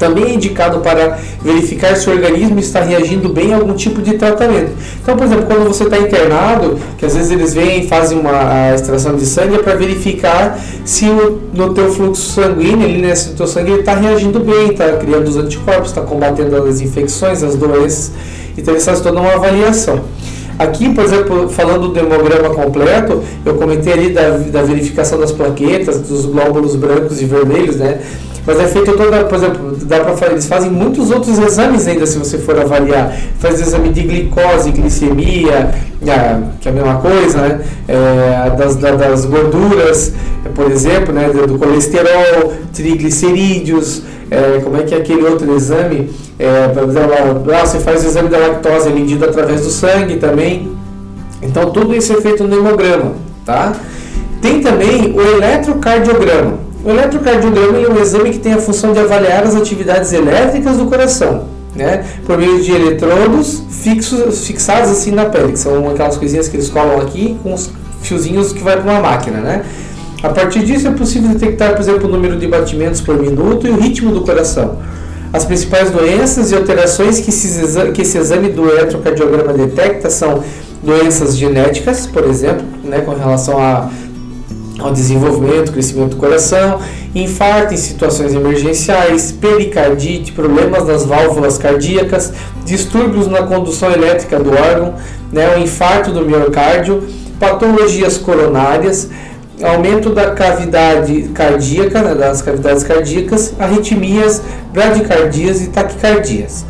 também 0.00 0.24
é 0.24 0.34
indicado 0.34 0.80
para 0.80 1.18
verificar 1.42 1.94
se 1.94 2.08
o 2.08 2.12
organismo 2.12 2.58
está 2.58 2.80
reagindo 2.80 3.28
bem 3.28 3.52
a 3.52 3.56
algum 3.56 3.74
tipo 3.74 4.00
de 4.00 4.14
tratamento. 4.14 4.72
Então, 5.00 5.16
por 5.16 5.26
exemplo, 5.26 5.44
quando 5.46 5.68
você 5.68 5.84
está 5.84 5.98
internado, 5.98 6.78
que 6.98 7.04
às 7.06 7.14
vezes 7.14 7.30
eles 7.30 7.54
vêm 7.54 7.84
e 7.84 7.86
fazem 7.86 8.18
uma 8.18 8.74
extração 8.74 9.14
de 9.14 9.26
sangue 9.26 9.56
é 9.56 9.58
para 9.58 9.74
verificar 9.74 10.58
se 10.84 11.04
o, 11.04 11.40
no 11.52 11.74
teu 11.74 11.92
fluxo 11.92 12.32
sanguíneo, 12.32 12.88
ali, 12.88 13.00
né, 13.00 13.14
se 13.14 13.30
o 13.30 13.34
teu 13.34 13.46
sangue 13.46 13.72
está 13.72 13.94
reagindo 13.94 14.40
bem, 14.40 14.70
está 14.70 14.96
criando 14.96 15.28
os 15.28 15.36
anticorpos, 15.36 15.90
está 15.90 16.00
combatendo 16.00 16.56
as 16.56 16.80
infecções, 16.80 17.42
as 17.42 17.54
doenças. 17.54 18.10
Então, 18.56 18.74
eles 18.74 18.84
fazem 18.84 19.02
toda 19.02 19.20
uma 19.20 19.34
avaliação. 19.34 20.00
Aqui, 20.58 20.92
por 20.92 21.04
exemplo, 21.04 21.48
falando 21.48 21.88
do 21.88 21.98
hemograma 21.98 22.50
completo, 22.50 23.22
eu 23.46 23.54
comentei 23.54 23.94
ali 23.94 24.10
da, 24.10 24.36
da 24.36 24.62
verificação 24.62 25.18
das 25.18 25.32
plaquetas, 25.32 26.00
dos 26.00 26.26
glóbulos 26.26 26.76
brancos 26.76 27.22
e 27.22 27.24
vermelhos, 27.24 27.76
né? 27.76 27.98
Mas 28.50 28.58
é 28.58 28.66
feito 28.66 28.96
toda, 28.96 29.22
por 29.26 29.38
exemplo, 29.38 29.76
dá 29.82 30.00
para 30.00 30.26
eles 30.32 30.48
fazem 30.48 30.72
muitos 30.72 31.12
outros 31.12 31.38
exames 31.38 31.86
ainda 31.86 32.04
se 32.04 32.18
você 32.18 32.36
for 32.36 32.58
avaliar. 32.58 33.16
Faz 33.38 33.60
exame 33.60 33.90
de 33.90 34.02
glicose, 34.02 34.72
glicemia, 34.72 35.72
que 36.60 36.68
é 36.68 36.72
a 36.72 36.74
mesma 36.74 36.96
coisa, 36.96 37.38
né? 37.38 37.60
É, 37.86 38.50
das, 38.56 38.74
das 38.74 39.24
gorduras, 39.24 40.12
por 40.52 40.68
exemplo, 40.68 41.14
né? 41.14 41.28
do 41.28 41.58
colesterol, 41.58 42.52
triglicerídeos, 42.72 44.02
é, 44.28 44.58
como 44.64 44.78
é 44.78 44.82
que 44.82 44.96
é 44.96 44.98
aquele 44.98 45.22
outro 45.22 45.54
exame? 45.54 46.10
É, 46.36 46.72
lá, 47.46 47.64
você 47.64 47.78
faz 47.78 48.02
o 48.02 48.08
exame 48.08 48.30
da 48.30 48.38
lactose 48.38 48.88
é 48.88 48.92
medido 48.92 49.24
através 49.24 49.60
do 49.60 49.70
sangue 49.70 50.16
também. 50.16 50.72
Então 51.40 51.70
tudo 51.70 51.94
isso 51.94 52.12
é 52.12 52.20
feito 52.20 52.42
no 52.42 52.56
hemograma, 52.56 53.12
tá? 53.46 53.74
Tem 54.42 54.60
também 54.60 55.14
o 55.14 55.20
eletrocardiograma. 55.20 56.69
O 56.84 56.88
eletrocardiograma 56.88 57.78
é 57.78 57.88
um 57.88 58.00
exame 58.00 58.30
que 58.30 58.38
tem 58.38 58.54
a 58.54 58.58
função 58.58 58.92
de 58.92 59.00
avaliar 59.00 59.44
as 59.44 59.54
atividades 59.54 60.12
elétricas 60.12 60.78
do 60.78 60.86
coração, 60.86 61.44
né? 61.76 62.06
Por 62.24 62.38
meio 62.38 62.62
de 62.62 62.72
eletrodos 62.72 63.62
fixos, 63.70 64.46
fixados 64.46 64.90
assim 64.90 65.10
na 65.10 65.26
pele, 65.26 65.52
que 65.52 65.58
são 65.58 65.90
aquelas 65.90 66.16
coisinhas 66.16 66.48
que 66.48 66.56
eles 66.56 66.70
colam 66.70 67.00
aqui 67.00 67.38
com 67.42 67.52
os 67.52 67.70
fiozinhos 68.00 68.52
que 68.52 68.62
vai 68.62 68.80
para 68.80 68.90
uma 68.90 69.00
máquina, 69.00 69.40
né? 69.40 69.64
A 70.22 70.30
partir 70.30 70.64
disso 70.64 70.88
é 70.88 70.90
possível 70.90 71.30
detectar, 71.30 71.72
por 71.72 71.80
exemplo, 71.80 72.08
o 72.08 72.10
número 72.10 72.36
de 72.38 72.46
batimentos 72.46 73.00
por 73.00 73.18
minuto 73.18 73.66
e 73.66 73.70
o 73.70 73.76
ritmo 73.76 74.12
do 74.12 74.22
coração. 74.22 74.78
As 75.32 75.44
principais 75.44 75.90
doenças 75.90 76.50
e 76.50 76.56
alterações 76.56 77.20
que 77.20 77.30
esse, 77.30 78.18
exame 78.18 78.48
do 78.48 78.68
eletrocardiograma 78.68 79.52
detecta 79.52 80.10
são 80.10 80.42
doenças 80.82 81.36
genéticas, 81.36 82.06
por 82.06 82.24
exemplo, 82.24 82.64
né, 82.84 83.00
com 83.00 83.12
relação 83.12 83.58
a 83.58 83.88
ao 84.82 84.92
desenvolvimento, 84.92 85.72
crescimento 85.72 86.10
do 86.10 86.16
coração, 86.16 86.80
infarto 87.14 87.74
em 87.74 87.76
situações 87.76 88.34
emergenciais, 88.34 89.32
pericardite, 89.32 90.32
problemas 90.32 90.86
nas 90.86 91.04
válvulas 91.04 91.58
cardíacas, 91.58 92.32
distúrbios 92.64 93.26
na 93.26 93.42
condução 93.42 93.90
elétrica 93.90 94.38
do 94.38 94.50
órgão, 94.50 94.94
né, 95.32 95.56
o 95.56 95.60
infarto 95.60 96.10
do 96.10 96.24
miocárdio, 96.24 97.02
patologias 97.38 98.18
coronárias, 98.18 99.08
aumento 99.62 100.10
da 100.10 100.30
cavidade 100.30 101.30
cardíaca, 101.34 102.02
né, 102.02 102.14
das 102.14 102.42
cavidades 102.42 102.82
cardíacas, 102.82 103.54
arritmias, 103.58 104.42
bradicardias 104.72 105.62
e 105.62 105.68
taquicardias. 105.68 106.64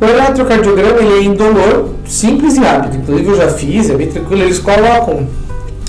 O 0.00 0.04
eletrocardiograma 0.04 0.98
ele 0.98 1.20
é 1.20 1.22
indolor, 1.22 1.90
simples 2.04 2.56
e 2.56 2.60
rápido. 2.60 2.96
Inclusive 2.96 3.30
eu 3.30 3.36
já 3.36 3.48
fiz, 3.48 3.88
é 3.88 3.94
bem 3.94 4.08
tranquilo. 4.08 4.42
Eles 4.42 4.58
colocam 4.58 5.26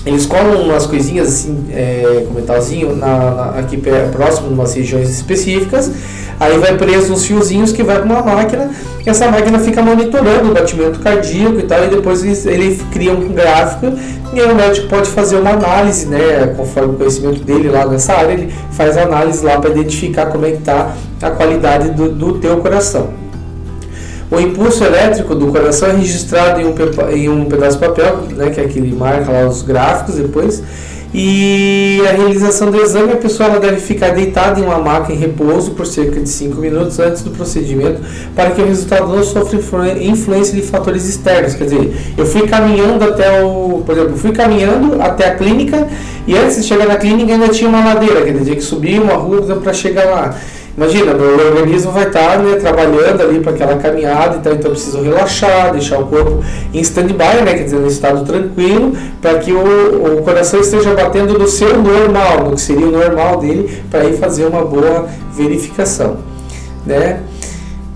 eles 0.08 0.26
colam 0.26 0.62
umas 0.62 0.86
coisinhas 0.86 1.28
assim, 1.28 1.66
é, 1.72 2.26
com 2.28 2.34
metalzinho 2.34 2.96
na, 2.96 3.32
na, 3.32 3.44
aqui 3.60 3.82
próximo, 4.12 4.50
em 4.50 4.54
umas 4.54 4.74
regiões 4.74 5.10
específicas. 5.10 5.92
Aí 6.40 6.58
vai 6.60 6.78
preso 6.78 7.14
uns 7.14 7.26
fiozinhos 7.26 7.72
que 7.72 7.82
vai 7.82 7.98
para 7.98 8.06
uma 8.06 8.22
máquina. 8.22 8.70
E 9.06 9.10
essa 9.10 9.30
máquina 9.30 9.58
fica 9.60 9.82
monitorando 9.82 10.52
o 10.52 10.54
batimento 10.54 11.00
cardíaco 11.00 11.60
e 11.60 11.64
tal. 11.64 11.84
E 11.86 11.88
depois 11.88 12.24
ele, 12.24 12.54
ele 12.54 12.82
cria 12.92 13.12
um 13.12 13.30
gráfico. 13.30 13.92
E 14.34 14.40
aí 14.40 14.52
o 14.52 14.56
médico 14.56 14.88
pode 14.88 15.10
fazer 15.10 15.38
uma 15.38 15.52
análise, 15.52 16.06
né? 16.06 16.54
Conforme 16.56 16.94
o 16.94 16.98
conhecimento 16.98 17.44
dele 17.44 17.70
lá 17.70 17.86
nessa 17.88 18.14
área, 18.14 18.34
ele 18.34 18.54
faz 18.72 18.98
análise 18.98 19.44
lá 19.44 19.60
para 19.60 19.72
identificar 19.72 20.28
como 20.28 20.46
é 20.46 20.52
que 20.52 20.58
está 20.58 20.94
a 21.22 21.32
qualidade 21.32 21.92
do, 21.92 22.10
do 22.10 22.38
teu 22.38 22.58
coração. 22.58 23.27
O 24.30 24.40
impulso 24.40 24.84
elétrico 24.84 25.34
do 25.36 25.48
coração 25.48 25.90
é 25.90 25.94
registrado 25.94 26.60
em 26.60 26.66
um, 26.66 26.76
em 27.14 27.30
um 27.30 27.46
pedaço 27.46 27.80
de 27.80 27.88
papel, 27.88 28.24
né, 28.36 28.50
que 28.50 28.60
é 28.60 28.66
aquele 28.66 28.94
marca 28.94 29.32
lá 29.32 29.48
os 29.48 29.62
gráficos 29.62 30.16
depois, 30.16 30.62
e 31.14 32.02
a 32.08 32.12
realização 32.12 32.70
do 32.70 32.82
exame, 32.82 33.14
a 33.14 33.16
pessoa 33.16 33.60
deve 33.60 33.78
ficar 33.78 34.10
deitada 34.10 34.60
em 34.60 34.64
uma 34.64 34.78
maca 34.78 35.14
em 35.14 35.16
repouso 35.16 35.72
por 35.72 35.86
cerca 35.86 36.20
de 36.20 36.28
5 36.28 36.60
minutos 36.60 37.00
antes 37.00 37.24
do 37.24 37.32
procedimento, 37.32 38.02
para 38.36 38.52
que 38.52 38.62
o 38.62 38.66
resultado 38.66 39.08
não 39.08 39.24
sofra 39.24 39.58
influência 40.02 40.54
de 40.54 40.62
fatores 40.62 41.08
externos. 41.08 41.54
Quer 41.54 41.64
dizer, 41.64 41.96
eu 42.18 42.26
fui 42.26 42.46
caminhando 42.48 43.06
até 43.06 43.42
o. 43.42 43.82
Por 43.86 43.96
exemplo, 43.96 44.18
fui 44.18 44.34
caminhando 44.34 45.02
até 45.02 45.30
a 45.30 45.36
clínica 45.36 45.88
e 46.28 46.36
antes 46.36 46.58
de 46.58 46.64
chegar 46.64 46.86
na 46.86 46.98
clínica 46.98 47.32
ainda 47.32 47.48
tinha 47.48 47.70
uma 47.70 47.84
ladeira, 47.84 48.22
quer 48.24 48.34
dizer, 48.34 48.56
que 48.56 48.62
subir 48.62 49.02
uma 49.02 49.14
rua 49.14 49.42
para 49.56 49.74
chegar 49.74 50.06
lá. 50.06 50.36
Imagina, 50.78 51.12
meu 51.16 51.36
organismo 51.48 51.92
vai 51.92 52.06
estar 52.06 52.38
né, 52.38 52.56
trabalhando 52.58 53.22
ali 53.24 53.40
para 53.40 53.52
aquela 53.52 53.78
caminhada, 53.78 54.38
então, 54.38 54.54
então 54.54 54.68
eu 54.70 54.76
preciso 54.76 55.02
relaxar, 55.02 55.72
deixar 55.72 55.98
o 55.98 56.06
corpo 56.06 56.44
em 56.72 56.80
stand-by, 56.82 57.44
né, 57.44 57.56
quer 57.56 57.64
dizer, 57.64 57.80
no 57.80 57.88
estado 57.88 58.24
tranquilo, 58.24 58.96
para 59.20 59.40
que 59.40 59.52
o, 59.52 60.20
o 60.20 60.22
coração 60.22 60.60
esteja 60.60 60.94
batendo 60.94 61.36
no 61.40 61.48
seu 61.48 61.82
normal, 61.82 62.44
no 62.44 62.52
que 62.52 62.62
seria 62.62 62.86
o 62.86 62.92
normal 62.92 63.40
dele, 63.40 63.82
para 63.90 64.06
ir 64.06 64.18
fazer 64.20 64.46
uma 64.46 64.64
boa 64.64 65.08
verificação. 65.34 66.18
Né? 66.86 67.22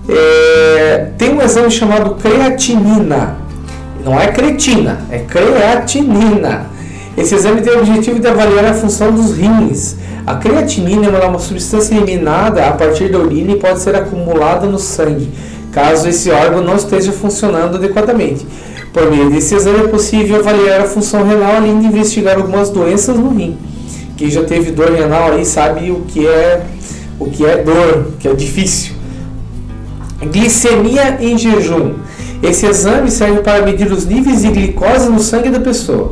É, 0.09 1.09
tem 1.19 1.35
um 1.35 1.41
exame 1.43 1.69
chamado 1.69 2.15
creatinina, 2.15 3.37
não 4.03 4.19
é 4.19 4.25
cretina, 4.31 5.01
é 5.11 5.19
creatinina. 5.19 6.70
Esse 7.21 7.35
exame 7.35 7.61
tem 7.61 7.73
o 7.73 7.79
objetivo 7.79 8.19
de 8.19 8.27
avaliar 8.27 8.65
a 8.65 8.73
função 8.73 9.11
dos 9.11 9.35
rins 9.35 9.95
a 10.25 10.35
creatinina 10.35 11.07
é 11.07 11.25
uma 11.25 11.39
substância 11.39 11.95
eliminada 11.95 12.67
a 12.67 12.71
partir 12.73 13.11
da 13.11 13.17
urina 13.17 13.53
e 13.53 13.55
pode 13.55 13.79
ser 13.79 13.95
acumulada 13.95 14.67
no 14.67 14.77
sangue, 14.77 15.29
caso 15.71 16.07
esse 16.07 16.29
órgão 16.29 16.63
não 16.63 16.75
esteja 16.75 17.11
funcionando 17.11 17.75
adequadamente. 17.75 18.45
Por 18.93 19.09
meio 19.09 19.31
desse 19.31 19.55
exame 19.55 19.79
é 19.79 19.87
possível 19.87 20.37
avaliar 20.37 20.81
a 20.81 20.85
função 20.85 21.25
renal 21.25 21.55
além 21.55 21.79
de 21.79 21.87
investigar 21.87 22.37
algumas 22.37 22.69
doenças 22.69 23.17
no 23.17 23.29
rim. 23.29 23.57
Quem 24.15 24.29
já 24.29 24.43
teve 24.43 24.71
dor 24.71 24.91
renal 24.91 25.31
aí 25.31 25.45
sabe 25.45 25.89
o 25.89 26.01
que 26.01 26.27
é 26.27 26.65
o 27.19 27.25
que 27.25 27.45
é 27.45 27.57
dor, 27.57 28.11
que 28.19 28.27
é 28.27 28.33
difícil. 28.33 28.93
Glicemia 30.21 31.17
em 31.19 31.37
jejum. 31.37 31.93
Esse 32.43 32.67
exame 32.67 33.09
serve 33.09 33.39
para 33.39 33.65
medir 33.65 33.91
os 33.91 34.05
níveis 34.05 34.41
de 34.41 34.51
glicose 34.51 35.09
no 35.09 35.19
sangue 35.19 35.49
da 35.49 35.59
pessoa. 35.59 36.11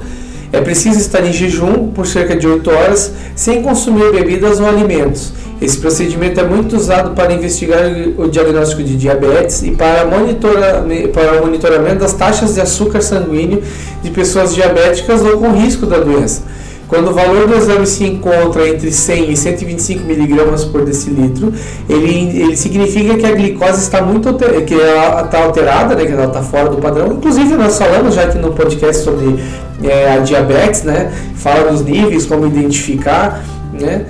É 0.52 0.60
preciso 0.62 1.00
estar 1.00 1.24
em 1.26 1.32
jejum 1.32 1.90
por 1.90 2.08
cerca 2.08 2.36
de 2.36 2.48
8 2.48 2.70
horas 2.70 3.14
sem 3.36 3.62
consumir 3.62 4.12
bebidas 4.12 4.60
ou 4.60 4.68
alimentos. 4.68 5.32
Esse 5.62 5.78
procedimento 5.78 6.40
é 6.40 6.44
muito 6.44 6.78
usado 6.78 7.12
para 7.12 7.34
investigar 7.34 7.84
o 8.18 8.30
diagnóstico 8.30 8.82
de 8.82 8.96
diabetes 8.96 9.62
e 9.62 9.72
para, 9.72 10.06
monitora, 10.06 10.86
para 11.14 11.42
o 11.42 11.46
monitoramento 11.46 12.00
das 12.00 12.14
taxas 12.14 12.56
de 12.56 12.62
açúcar 12.62 13.02
sanguíneo 13.02 13.62
de 14.02 14.10
pessoas 14.10 14.56
diabéticas 14.56 15.22
ou 15.22 15.38
com 15.38 15.52
risco 15.52 15.86
da 15.86 16.00
doença. 16.00 16.44
Quando 16.88 17.10
o 17.10 17.14
valor 17.14 17.48
do 17.48 17.56
exame 17.56 17.86
se 17.86 18.04
encontra 18.04 18.68
entre 18.68 18.92
100 18.92 19.32
e 19.32 19.38
125 19.38 20.06
miligramas 20.06 20.66
por 20.66 20.84
decilitro, 20.84 21.54
ele, 21.88 22.42
ele 22.42 22.58
significa 22.58 23.16
que 23.16 23.28
a 23.28 23.32
glicose 23.32 23.82
está 23.82 24.02
muito 24.02 24.34
que 24.66 24.74
ela 24.74 25.22
está 25.22 25.44
alterada, 25.44 25.94
né, 25.94 26.06
que 26.06 26.12
ela 26.12 26.26
está 26.26 26.42
fora 26.42 26.68
do 26.68 26.78
padrão. 26.78 27.14
Inclusive 27.14 27.54
nós 27.56 27.78
falamos 27.78 28.16
já 28.16 28.24
aqui 28.24 28.40
no 28.40 28.54
podcast 28.54 29.04
sobre 29.04 29.38
é, 29.84 30.14
a 30.14 30.18
diabetes, 30.20 30.84
né, 30.84 31.12
fala 31.36 31.72
dos 31.72 31.82
níveis, 31.82 32.26
como 32.26 32.46
identificar, 32.46 33.44
né. 33.74 34.06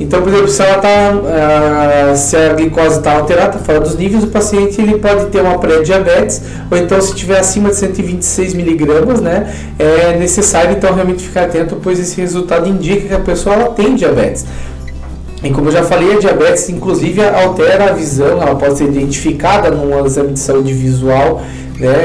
Então, 0.00 0.20
por 0.20 0.30
exemplo, 0.30 0.48
se, 0.48 0.60
ela 0.62 0.78
tá, 0.78 1.12
uh, 1.14 2.16
se 2.16 2.34
a 2.36 2.54
glicose 2.54 2.96
está 2.96 3.12
alterada, 3.12 3.58
fora 3.58 3.78
dos 3.78 3.96
níveis, 3.96 4.24
o 4.24 4.28
paciente 4.28 4.80
ele 4.80 4.98
pode 4.98 5.26
ter 5.26 5.40
uma 5.40 5.58
pré-diabetes, 5.58 6.42
ou 6.68 6.76
então 6.76 7.00
se 7.00 7.14
tiver 7.14 7.38
acima 7.38 7.68
de 7.68 7.76
126 7.76 8.54
miligramas, 8.54 9.20
né, 9.20 9.54
é 9.78 10.16
necessário 10.18 10.72
então 10.72 10.92
realmente 10.92 11.22
ficar 11.22 11.44
atento, 11.44 11.78
pois 11.80 12.00
esse 12.00 12.20
resultado 12.20 12.68
indica 12.68 13.08
que 13.08 13.14
a 13.14 13.20
pessoa 13.20 13.54
ela 13.54 13.68
tem 13.70 13.94
diabetes. 13.94 14.44
E 15.42 15.50
como 15.50 15.68
eu 15.68 15.72
já 15.72 15.82
falei, 15.82 16.14
a 16.14 16.18
diabetes 16.18 16.68
inclusive 16.68 17.20
altera 17.22 17.90
a 17.90 17.92
visão, 17.92 18.40
ela 18.40 18.54
pode 18.54 18.78
ser 18.78 18.84
identificada 18.84 19.70
num 19.70 20.04
exame 20.06 20.32
de 20.32 20.40
saúde 20.40 20.72
visual 20.72 21.42
né? 21.82 22.04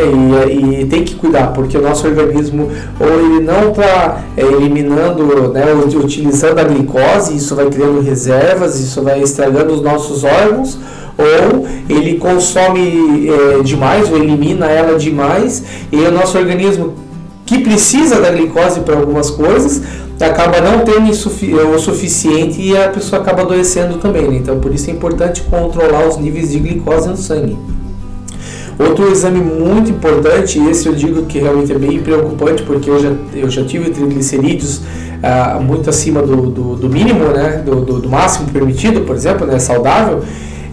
E, 0.50 0.82
e, 0.82 0.86
tem 0.86 1.04
que 1.04 1.16
cuidar, 1.16 1.54
porque 1.54 1.78
o 1.78 1.82
nosso 1.82 2.08
organismo 2.08 2.70
ou 3.00 3.08
ele 3.08 3.40
não 3.42 3.70
está 3.70 4.24
é, 4.36 4.42
eliminando, 4.42 5.54
né, 5.54 5.66
utilizando 6.04 6.60
a 6.60 6.64
glicose, 6.64 7.36
isso 7.36 7.56
vai 7.56 7.70
criando 7.70 8.02
reservas, 8.02 8.80
isso 8.80 9.04
vai 9.04 9.22
estragando 9.22 9.74
os 9.74 9.82
nossos 9.82 10.24
órgãos, 10.24 10.80
ou 11.18 11.68
ele 11.90 12.18
consome 12.18 13.30
é, 13.30 13.62
demais, 13.62 14.10
ou 14.10 14.18
elimina 14.18 14.66
ela 14.66 14.98
demais, 14.98 15.64
e 15.92 15.98
o 15.98 16.12
nosso 16.12 16.38
organismo 16.38 16.96
que 17.46 17.60
precisa 17.60 18.20
da 18.20 18.32
glicose 18.32 18.82
para 18.82 18.98
algumas 18.98 19.30
coisas, 19.30 19.82
acaba 20.26 20.60
não 20.62 20.80
tendo 20.80 21.10
o 21.10 21.80
suficiente 21.80 22.62
e 22.62 22.76
a 22.76 22.90
pessoa 22.90 23.22
acaba 23.22 23.44
adoecendo 23.44 23.98
também. 23.98 24.28
Né? 24.28 24.38
Então, 24.38 24.60
por 24.60 24.74
isso 24.74 24.90
é 24.90 24.94
importante 24.94 25.44
controlar 25.44 26.08
os 26.08 26.18
níveis 26.18 26.52
de 26.52 26.60
glicose 26.60 27.08
no 27.08 27.18
sangue. 27.18 27.58
Outro 28.80 29.12
exame 29.12 29.40
muito 29.40 29.90
importante, 29.90 30.60
e 30.60 30.70
esse 30.70 30.88
eu 30.88 30.94
digo 30.94 31.24
que 31.24 31.40
realmente 31.40 31.72
é 31.72 31.78
bem 31.80 32.00
preocupante, 32.00 32.62
porque 32.62 32.88
eu 32.88 33.00
já, 33.00 33.12
eu 33.34 33.50
já 33.50 33.64
tive 33.64 33.90
triglicerídeos 33.90 34.82
ah, 35.24 35.60
muito 35.60 35.90
acima 35.90 36.22
do, 36.22 36.48
do, 36.52 36.76
do 36.76 36.88
mínimo, 36.88 37.26
né, 37.26 37.64
do, 37.66 37.82
do, 37.82 38.00
do, 38.00 38.08
máximo 38.10 38.48
permitido, 38.50 39.02
por 39.02 39.16
exemplo, 39.16 39.48
né, 39.48 39.58
saudável. 39.58 40.22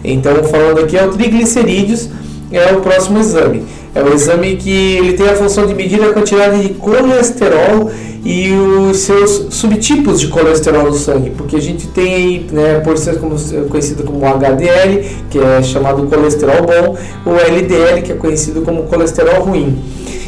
Então, 0.03 0.35
falando 0.43 0.81
aqui, 0.81 0.95
é 0.95 1.03
o 1.03 1.09
triglicerídeos, 1.09 2.09
é 2.51 2.73
o 2.73 2.81
próximo 2.81 3.17
exame. 3.17 3.63
É 3.95 4.03
o 4.03 4.13
exame 4.13 4.57
que 4.57 4.97
ele 4.97 5.13
tem 5.13 5.29
a 5.29 5.35
função 5.35 5.65
de 5.65 5.73
medir 5.73 6.03
a 6.03 6.11
quantidade 6.11 6.61
de 6.61 6.73
colesterol 6.73 7.89
e 8.25 8.51
os 8.51 8.97
seus 8.97 9.55
subtipos 9.55 10.19
de 10.19 10.27
colesterol 10.27 10.83
no 10.83 10.93
sangue, 10.93 11.29
porque 11.29 11.55
a 11.55 11.61
gente 11.61 11.87
tem 11.87 12.13
aí, 12.13 12.47
né, 12.51 12.81
por 12.81 12.97
ser 12.97 13.19
como, 13.19 13.37
conhecido 13.69 14.03
como 14.03 14.25
HDL, 14.25 15.05
que 15.29 15.39
é 15.39 15.63
chamado 15.63 16.03
colesterol 16.07 16.57
bom, 16.63 16.97
o 17.25 17.35
LDL, 17.35 18.01
que 18.01 18.11
é 18.11 18.15
conhecido 18.15 18.63
como 18.63 18.83
colesterol 18.83 19.41
ruim. 19.43 19.81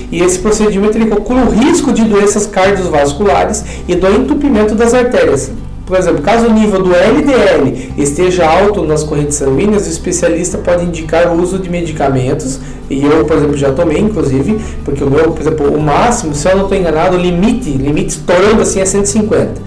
E 0.10 0.22
esse 0.24 0.40
procedimento 0.40 0.98
ele 0.98 1.08
calcula 1.08 1.42
o 1.42 1.50
risco 1.50 1.92
de 1.92 2.06
doenças 2.06 2.46
cardiovasculares 2.46 3.66
e 3.86 3.96
do 3.96 4.08
entupimento 4.08 4.76
das 4.76 4.94
artérias. 4.94 5.52
Por 5.88 5.98
exemplo, 5.98 6.22
caso 6.22 6.48
o 6.48 6.54
nível 6.54 6.84
do 6.84 6.94
LDL 6.94 7.94
esteja 7.98 8.46
alto 8.46 8.84
nas 8.84 9.04
correntes 9.04 9.38
sanguíneas, 9.38 9.88
o 9.88 9.90
especialista 9.90 10.58
pode 10.58 10.84
indicar 10.84 11.32
o 11.32 11.42
uso 11.42 11.58
de 11.58 11.70
medicamentos, 11.70 12.60
e 12.90 13.06
eu, 13.06 13.24
por 13.24 13.38
exemplo, 13.38 13.56
já 13.56 13.72
tomei, 13.72 13.98
inclusive, 13.98 14.60
porque 14.84 15.02
o 15.02 15.10
meu, 15.10 15.32
por 15.32 15.40
exemplo, 15.40 15.74
o 15.74 15.80
máximo, 15.80 16.36
se 16.36 16.46
eu 16.46 16.58
não 16.58 16.64
estou 16.64 16.78
enganado, 16.78 17.16
o 17.16 17.20
limite, 17.20 17.70
limite 17.72 18.10
estourando 18.10 18.62
assim 18.62 18.82
é 18.82 18.86
150. 18.86 19.62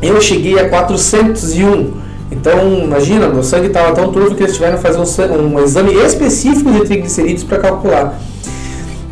Eu 0.00 0.20
cheguei 0.20 0.56
a 0.56 0.68
401. 0.68 1.92
Então, 2.30 2.84
imagina, 2.84 3.28
meu 3.28 3.42
sangue 3.42 3.66
estava 3.66 3.92
tão 3.92 4.12
turvo 4.12 4.36
que 4.36 4.42
eles 4.44 4.54
tiveram 4.54 4.76
que 4.76 4.82
fazer 4.82 5.00
um, 5.00 5.54
um 5.54 5.60
exame 5.60 5.94
específico 5.94 6.70
de 6.70 6.84
triglicerídeos 6.84 7.42
para 7.42 7.58
calcular. 7.58 8.20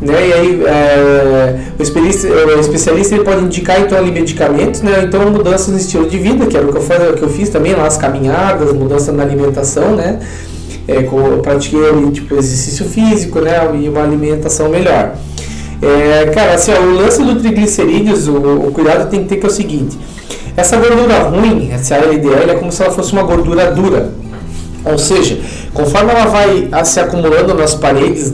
Né? 0.03 0.27
E 0.27 0.33
aí 0.33 0.63
é, 0.65 1.55
o, 1.79 1.81
especialista, 1.81 2.27
o 2.27 2.59
especialista 2.59 3.15
ele 3.15 3.23
pode 3.23 3.43
indicar 3.43 3.79
então 3.79 3.97
ali 3.97 4.11
medicamentos, 4.11 4.81
né? 4.81 5.03
então 5.05 5.29
mudanças 5.31 5.69
no 5.69 5.77
estilo 5.77 6.07
de 6.09 6.17
vida, 6.17 6.45
que 6.45 6.57
era 6.57 6.65
o 6.65 6.71
que 6.71 6.77
eu, 6.77 6.81
faz, 6.81 7.15
que 7.15 7.21
eu 7.21 7.29
fiz 7.29 7.49
também 7.49 7.73
lá, 7.73 7.87
as 7.87 7.97
caminhadas, 7.97 8.73
mudança 8.73 9.11
na 9.11 9.23
alimentação, 9.23 9.95
né? 9.95 10.19
É, 10.87 10.97
eu 10.97 11.39
pratiquei 11.41 11.89
ali, 11.89 12.11
tipo, 12.11 12.35
exercício 12.35 12.85
físico, 12.85 13.39
né? 13.39 13.53
E 13.81 13.87
uma 13.87 14.03
alimentação 14.03 14.67
melhor. 14.67 15.15
É, 15.81 16.25
cara, 16.33 16.53
assim, 16.53 16.71
ó, 16.71 16.81
o 16.81 16.95
lance 16.95 17.21
do 17.21 17.39
triglicerídeos, 17.39 18.27
o, 18.27 18.35
o, 18.37 18.71
cuidado 18.71 19.09
tem 19.09 19.23
que 19.23 19.29
ter 19.29 19.37
que 19.37 19.45
é 19.45 19.49
o 19.49 19.51
seguinte: 19.51 19.97
essa 20.55 20.77
gordura 20.77 21.19
ruim, 21.19 21.71
essa 21.71 21.95
LDL, 21.95 22.51
é 22.51 22.55
como 22.55 22.71
se 22.71 22.81
ela 22.81 22.91
fosse 22.91 23.13
uma 23.13 23.23
gordura 23.23 23.71
dura. 23.71 24.11
Ou 24.85 24.97
seja, 24.97 25.39
conforme 25.73 26.11
ela 26.11 26.25
vai 26.25 26.69
se 26.85 26.99
acumulando 26.99 27.53
nas 27.53 27.73
paredes 27.73 28.31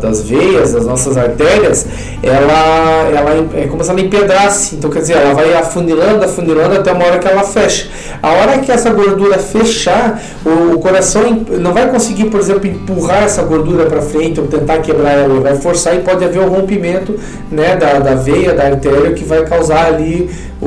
das 0.00 0.22
veias, 0.22 0.72
das 0.72 0.84
nossas 0.84 1.16
artérias, 1.16 1.86
ela, 2.22 3.08
ela 3.14 3.48
é 3.54 3.66
como 3.68 3.82
se 3.84 3.90
ela 3.90 4.00
empedrasse. 4.00 4.76
Então, 4.76 4.90
quer 4.90 5.00
dizer, 5.00 5.16
ela 5.16 5.34
vai 5.34 5.54
afunilando, 5.54 6.24
afunilando 6.24 6.76
até 6.76 6.92
uma 6.92 7.04
hora 7.04 7.18
que 7.18 7.28
ela 7.28 7.42
fecha. 7.44 7.88
A 8.22 8.32
hora 8.32 8.58
que 8.58 8.72
essa 8.72 8.90
gordura 8.90 9.38
fechar, 9.38 10.20
o 10.44 10.78
coração 10.78 11.44
não 11.60 11.72
vai 11.72 11.88
conseguir, 11.88 12.24
por 12.24 12.40
exemplo, 12.40 12.66
empurrar 12.66 13.22
essa 13.22 13.42
gordura 13.42 13.86
para 13.86 14.02
frente 14.02 14.40
ou 14.40 14.46
tentar 14.46 14.78
quebrar 14.78 15.12
ela, 15.12 15.34
ele 15.34 15.40
vai 15.40 15.56
forçar 15.56 15.94
e 15.94 16.00
pode 16.00 16.24
haver 16.24 16.40
um 16.40 16.48
rompimento 16.48 17.18
né, 17.50 17.76
da, 17.76 18.00
da 18.00 18.14
veia, 18.14 18.52
da 18.52 18.64
artéria, 18.64 19.12
que 19.12 19.24
vai 19.24 19.44
causar 19.44 19.86
ali 19.86 20.28
o, 20.60 20.66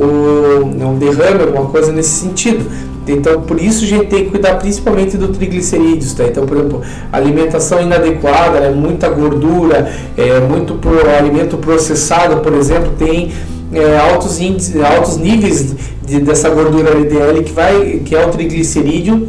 um 0.64 0.98
derrame, 0.98 1.42
alguma 1.42 1.66
coisa 1.66 1.92
nesse 1.92 2.20
sentido. 2.20 2.64
Então, 3.06 3.42
por 3.42 3.60
isso 3.60 3.84
a 3.84 3.88
gente 3.88 4.06
tem 4.06 4.24
que 4.24 4.30
cuidar 4.30 4.54
principalmente 4.54 5.16
do 5.16 5.28
triglicerídeos, 5.28 6.14
tá? 6.14 6.24
Então, 6.24 6.46
por 6.46 6.56
exemplo, 6.56 6.82
alimentação 7.12 7.80
inadequada, 7.82 8.60
né? 8.60 8.70
muita 8.70 9.08
gordura, 9.08 9.90
é, 10.16 10.38
muito 10.40 10.74
pro, 10.74 11.08
alimento 11.10 11.56
processado, 11.56 12.40
por 12.40 12.52
exemplo, 12.54 12.92
tem 12.96 13.32
é, 13.72 13.98
altos, 13.98 14.40
índices, 14.40 14.80
altos 14.80 15.16
níveis 15.16 15.74
de, 16.06 16.20
dessa 16.20 16.48
gordura 16.50 16.90
LDL 16.90 17.42
que, 17.42 17.52
vai, 17.52 18.02
que 18.04 18.14
é 18.14 18.24
o 18.24 18.30
triglicerídeo 18.30 19.28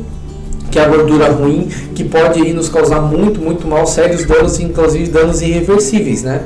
que 0.73 0.79
é 0.79 0.85
a 0.85 0.87
gordura 0.87 1.31
ruim, 1.31 1.67
que 1.93 2.03
pode 2.03 2.41
aí 2.41 2.51
nos 2.51 2.67
causar 2.67 2.99
muito, 2.99 3.39
muito 3.39 3.67
mal, 3.67 3.85
sérios 3.85 4.25
danos, 4.25 4.59
inclusive 4.59 5.07
danos 5.07 5.39
irreversíveis, 5.39 6.23
né? 6.23 6.41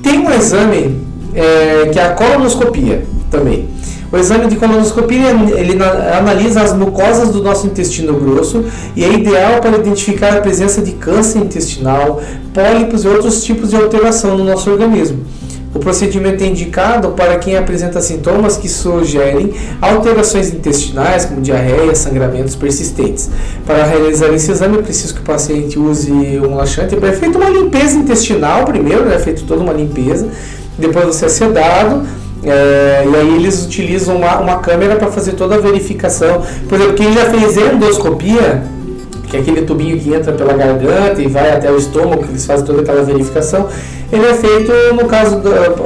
Tem 0.00 0.20
um 0.20 0.30
exame 0.30 0.96
é, 1.34 1.88
que 1.92 1.98
é 1.98 2.04
a 2.04 2.10
colonoscopia 2.10 3.02
também. 3.28 3.68
O 4.12 4.16
exame 4.16 4.46
de 4.46 4.56
colonoscopia 4.56 5.30
ele 5.56 5.76
analisa 6.16 6.62
as 6.62 6.72
mucosas 6.72 7.30
do 7.30 7.42
nosso 7.42 7.66
intestino 7.66 8.14
grosso 8.14 8.64
e 8.94 9.04
é 9.04 9.12
ideal 9.12 9.60
para 9.60 9.76
identificar 9.76 10.36
a 10.36 10.40
presença 10.40 10.80
de 10.80 10.92
câncer 10.92 11.40
intestinal, 11.40 12.20
pólipos 12.54 13.04
e 13.04 13.08
outros 13.08 13.44
tipos 13.44 13.70
de 13.70 13.76
alteração 13.76 14.38
no 14.38 14.44
nosso 14.44 14.70
organismo. 14.70 15.24
O 15.76 15.78
procedimento 15.78 16.42
é 16.42 16.46
indicado 16.46 17.10
para 17.10 17.36
quem 17.38 17.54
apresenta 17.54 18.00
sintomas 18.00 18.56
que 18.56 18.66
sugerem 18.66 19.52
alterações 19.82 20.50
intestinais, 20.50 21.26
como 21.26 21.42
diarreia, 21.42 21.94
sangramentos 21.94 22.56
persistentes. 22.56 23.28
Para 23.66 23.84
realizar 23.84 24.28
esse 24.28 24.50
exame, 24.50 24.78
é 24.78 24.82
preciso 24.82 25.14
que 25.14 25.20
o 25.20 25.24
paciente 25.24 25.78
use 25.78 26.10
um 26.10 26.54
laxante. 26.54 26.96
É 26.96 27.12
feita 27.12 27.36
uma 27.36 27.50
limpeza 27.50 27.98
intestinal 27.98 28.64
primeiro, 28.64 29.02
é 29.02 29.08
né? 29.08 29.18
feita 29.18 29.42
toda 29.46 29.62
uma 29.62 29.74
limpeza. 29.74 30.28
Depois 30.78 31.04
você 31.04 31.26
é 31.26 31.28
sedado. 31.28 32.06
É, 32.42 33.04
e 33.10 33.16
aí 33.16 33.36
eles 33.36 33.64
utilizam 33.64 34.16
uma, 34.16 34.38
uma 34.38 34.58
câmera 34.58 34.96
para 34.96 35.08
fazer 35.08 35.32
toda 35.32 35.56
a 35.56 35.58
verificação. 35.58 36.42
Por 36.68 36.76
exemplo, 36.76 36.94
quem 36.94 37.12
já 37.12 37.30
fez 37.30 37.56
endoscopia, 37.56 38.62
que 39.28 39.36
é 39.36 39.40
aquele 39.40 39.62
tubinho 39.62 39.98
que 39.98 40.14
entra 40.14 40.32
pela 40.32 40.52
garganta 40.52 41.20
e 41.20 41.26
vai 41.26 41.50
até 41.52 41.70
o 41.70 41.76
estômago, 41.76 42.22
que 42.22 42.30
eles 42.30 42.46
fazem 42.46 42.64
toda 42.64 42.82
aquela 42.82 43.02
verificação, 43.02 43.68
ele 44.12 44.24
é 44.24 44.34
feito, 44.34 44.72
no 44.94 45.06
caso, 45.06 45.42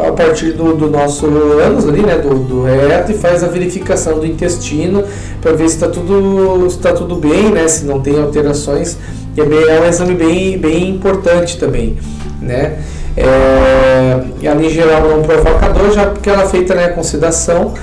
a 0.07 0.12
partir 0.12 0.52
do, 0.52 0.75
do 0.75 0.90
nosso 0.90 1.26
ânus 1.26 1.88
ali, 1.88 2.02
né, 2.02 2.19
do, 2.19 2.35
do 2.35 2.62
reto, 2.64 3.12
e 3.12 3.14
faz 3.14 3.42
a 3.42 3.47
verificação 3.47 4.19
do 4.19 4.26
intestino 4.26 5.04
para 5.40 5.52
ver 5.52 5.69
se 5.71 5.76
está 5.76 5.88
tudo, 5.88 6.69
tá 6.83 6.92
tudo 6.92 7.16
bem, 7.16 7.50
né, 7.50 7.66
se 7.66 7.87
não 7.87 8.00
tem 8.00 8.21
alterações. 8.21 8.99
E 9.35 9.40
é, 9.40 9.45
bem, 9.45 9.62
é 9.62 9.80
um 9.80 9.87
exame 9.87 10.14
bem, 10.14 10.59
bem 10.59 10.90
importante 10.90 11.59
também, 11.59 11.97
né. 12.42 12.78
É, 13.20 14.20
ela 14.42 14.64
em 14.64 14.70
geral 14.70 15.08
não 15.08 15.22
provocador, 15.22 15.92
já 15.92 16.06
porque 16.06 16.30
ela 16.30 16.42
é 16.42 16.48
feita 16.48 16.74
né, 16.74 16.88
com 16.88 17.02
sedação, 17.02 17.74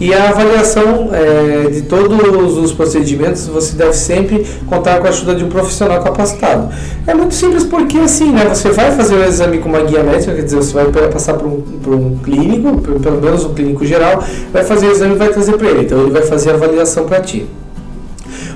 e 0.00 0.12
a 0.12 0.28
avaliação 0.30 1.10
é, 1.12 1.70
de 1.70 1.82
todos 1.82 2.58
os 2.58 2.72
procedimentos 2.72 3.46
você 3.46 3.76
deve 3.76 3.92
sempre 3.92 4.44
contar 4.66 4.98
com 4.98 5.06
a 5.06 5.10
ajuda 5.10 5.34
de 5.34 5.44
um 5.44 5.48
profissional 5.48 6.02
capacitado. 6.02 6.68
É 7.06 7.14
muito 7.14 7.34
simples 7.34 7.62
porque 7.64 7.98
assim, 7.98 8.32
né, 8.32 8.46
você 8.46 8.70
vai 8.70 8.90
fazer 8.92 9.14
o 9.14 9.24
exame 9.24 9.58
com 9.58 9.68
uma 9.68 9.82
guia 9.82 10.02
médica, 10.02 10.34
quer 10.34 10.42
dizer, 10.42 10.56
você 10.56 10.72
vai 10.72 10.86
passar 11.08 11.34
por 11.34 11.46
um, 11.46 11.60
por 11.60 11.94
um 11.94 12.18
clínico, 12.18 12.80
pelo 12.98 13.20
menos 13.20 13.44
um 13.44 13.54
clínico 13.54 13.84
geral, 13.86 14.22
vai 14.52 14.64
fazer 14.64 14.88
o 14.88 14.90
exame 14.90 15.14
e 15.14 15.18
vai 15.18 15.28
trazer 15.28 15.56
para 15.56 15.68
ele. 15.68 15.82
Então 15.82 16.00
ele 16.00 16.10
vai 16.10 16.22
fazer 16.22 16.50
a 16.50 16.54
avaliação 16.54 17.04
para 17.06 17.20
ti. 17.20 17.46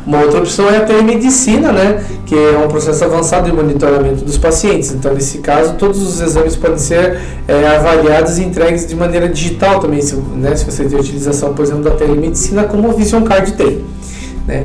Uma 0.08 0.22
outra 0.22 0.38
opção 0.38 0.70
é 0.70 0.78
a 0.78 0.86
telemedicina, 0.86 1.70
né, 1.70 2.02
que 2.24 2.34
é 2.34 2.56
um 2.56 2.66
processo 2.66 3.04
avançado 3.04 3.44
de 3.44 3.54
monitoramento 3.54 4.24
dos 4.24 4.38
pacientes. 4.38 4.90
Então, 4.90 5.12
nesse 5.12 5.36
caso, 5.36 5.74
todos 5.74 6.00
os 6.00 6.18
exames 6.22 6.56
podem 6.56 6.78
ser 6.78 7.20
é, 7.46 7.76
avaliados 7.76 8.38
e 8.38 8.42
entregues 8.42 8.86
de 8.86 8.96
maneira 8.96 9.28
digital 9.28 9.80
também, 9.80 10.00
se, 10.00 10.16
né, 10.16 10.56
se 10.56 10.64
você 10.64 10.86
tem 10.86 10.98
utilização, 10.98 11.52
por 11.52 11.62
exemplo, 11.62 11.82
da 11.82 11.90
telemedicina, 11.90 12.64
como 12.64 12.88
o 12.88 12.92
Vision 12.92 13.22
Card 13.22 13.52
tem. 13.52 13.84
Né. 14.46 14.64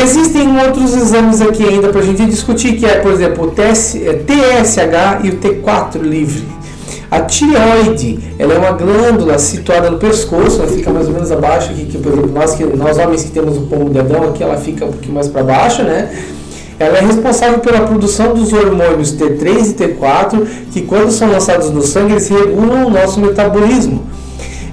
Existem 0.00 0.56
outros 0.56 0.94
exames 0.94 1.40
aqui 1.40 1.64
ainda 1.64 1.88
para 1.88 2.00
a 2.00 2.04
gente 2.04 2.24
discutir, 2.26 2.76
que 2.76 2.86
é, 2.86 3.00
por 3.00 3.10
exemplo, 3.10 3.48
o 3.48 3.50
TS, 3.50 3.96
TSH 4.24 4.78
é, 4.78 5.26
e 5.26 5.30
o 5.30 5.38
T4 5.38 6.00
livre. 6.00 6.44
A 7.12 7.20
tireoide, 7.20 8.18
ela 8.38 8.54
é 8.54 8.58
uma 8.58 8.72
glândula 8.72 9.38
situada 9.38 9.90
no 9.90 9.98
pescoço, 9.98 10.62
ela 10.62 10.72
fica 10.72 10.90
mais 10.90 11.08
ou 11.08 11.12
menos 11.12 11.30
abaixo 11.30 11.70
aqui, 11.70 11.84
que, 11.84 11.98
por 11.98 12.10
exemplo, 12.10 12.32
nós, 12.32 12.54
que, 12.54 12.64
nós 12.64 12.96
homens 12.96 13.24
que 13.24 13.30
temos 13.30 13.58
o 13.58 13.66
pomo 13.66 13.90
dedão 13.90 14.30
aqui, 14.30 14.42
ela 14.42 14.56
fica 14.56 14.86
um 14.86 14.92
pouquinho 14.92 15.12
mais 15.12 15.28
para 15.28 15.42
baixo, 15.42 15.82
né? 15.82 16.08
Ela 16.78 16.96
é 16.96 17.00
responsável 17.02 17.58
pela 17.58 17.80
produção 17.80 18.32
dos 18.32 18.50
hormônios 18.54 19.14
T3 19.14 19.44
e 19.44 19.74
T4, 19.74 20.46
que 20.72 20.80
quando 20.80 21.10
são 21.10 21.30
lançados 21.30 21.68
no 21.68 21.82
sangue, 21.82 22.12
eles 22.12 22.30
regulam 22.30 22.86
o 22.86 22.90
nosso 22.90 23.20
metabolismo. 23.20 24.06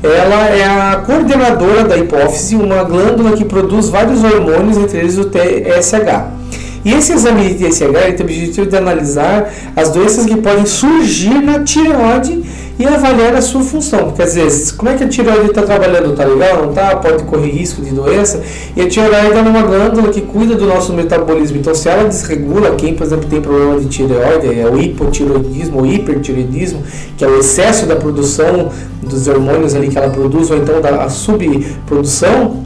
Ela 0.02 0.48
é 0.48 0.64
a 0.64 1.04
coordenadora 1.06 1.84
da 1.84 1.98
hipófise, 1.98 2.56
uma 2.56 2.84
glândula 2.86 3.34
que 3.34 3.44
produz 3.44 3.90
vários 3.90 4.24
hormônios, 4.24 4.78
entre 4.78 5.00
eles 5.00 5.18
o 5.18 5.26
TSH. 5.26 6.40
E 6.84 6.94
esse 6.94 7.14
exame 7.14 7.54
de 7.54 7.66
TSH 7.66 8.16
tem 8.16 8.20
o 8.20 8.24
objetivo 8.24 8.70
de 8.70 8.78
analisar 8.78 9.52
as 9.76 9.90
doenças 9.90 10.26
que 10.26 10.36
podem 10.38 10.66
surgir 10.66 11.42
na 11.42 11.64
tireoide 11.64 12.44
e 12.80 12.86
avaliar 12.86 13.36
a 13.36 13.42
sua 13.42 13.62
função. 13.62 14.14
Quer 14.14 14.24
dizer, 14.24 14.48
como 14.78 14.90
é 14.90 14.96
que 14.96 15.04
a 15.04 15.08
tireoide 15.10 15.48
está 15.48 15.64
trabalhando? 15.64 16.12
Está 16.12 16.24
legal? 16.24 16.62
Não 16.62 16.70
está? 16.70 16.96
Pode 16.96 17.24
correr 17.24 17.50
risco 17.50 17.82
de 17.82 17.92
doença? 17.92 18.42
E 18.74 18.82
a 18.82 18.88
tireoide 18.88 19.38
é 19.38 19.42
uma 19.42 19.62
glândula 19.64 20.08
que 20.14 20.22
cuida 20.22 20.56
do 20.56 20.66
nosso 20.66 20.94
metabolismo. 20.94 21.58
Então, 21.58 21.76
se 21.76 21.90
ela 21.90 22.06
desregula, 22.06 22.72
quem, 22.76 22.94
por 22.94 23.06
exemplo, 23.06 23.28
tem 23.30 23.42
problema 23.42 23.78
de 23.82 23.88
tireoide, 23.88 24.58
é 24.58 24.66
o 24.66 24.80
hipotireoidismo 24.80 25.80
ou 25.80 25.86
hipertireoidismo, 25.86 26.82
que 27.18 27.26
é 27.26 27.28
o 27.28 27.38
excesso 27.40 27.86
da 27.86 27.98
produção 27.98 28.70
dos 29.04 29.28
hormônios 29.28 29.76
ali 29.76 29.90
que 29.90 29.98
ela 29.98 30.10
produz, 30.10 30.50
ou 30.50 30.56
então 30.56 30.80
da 30.80 31.10
subprodução, 31.10 32.64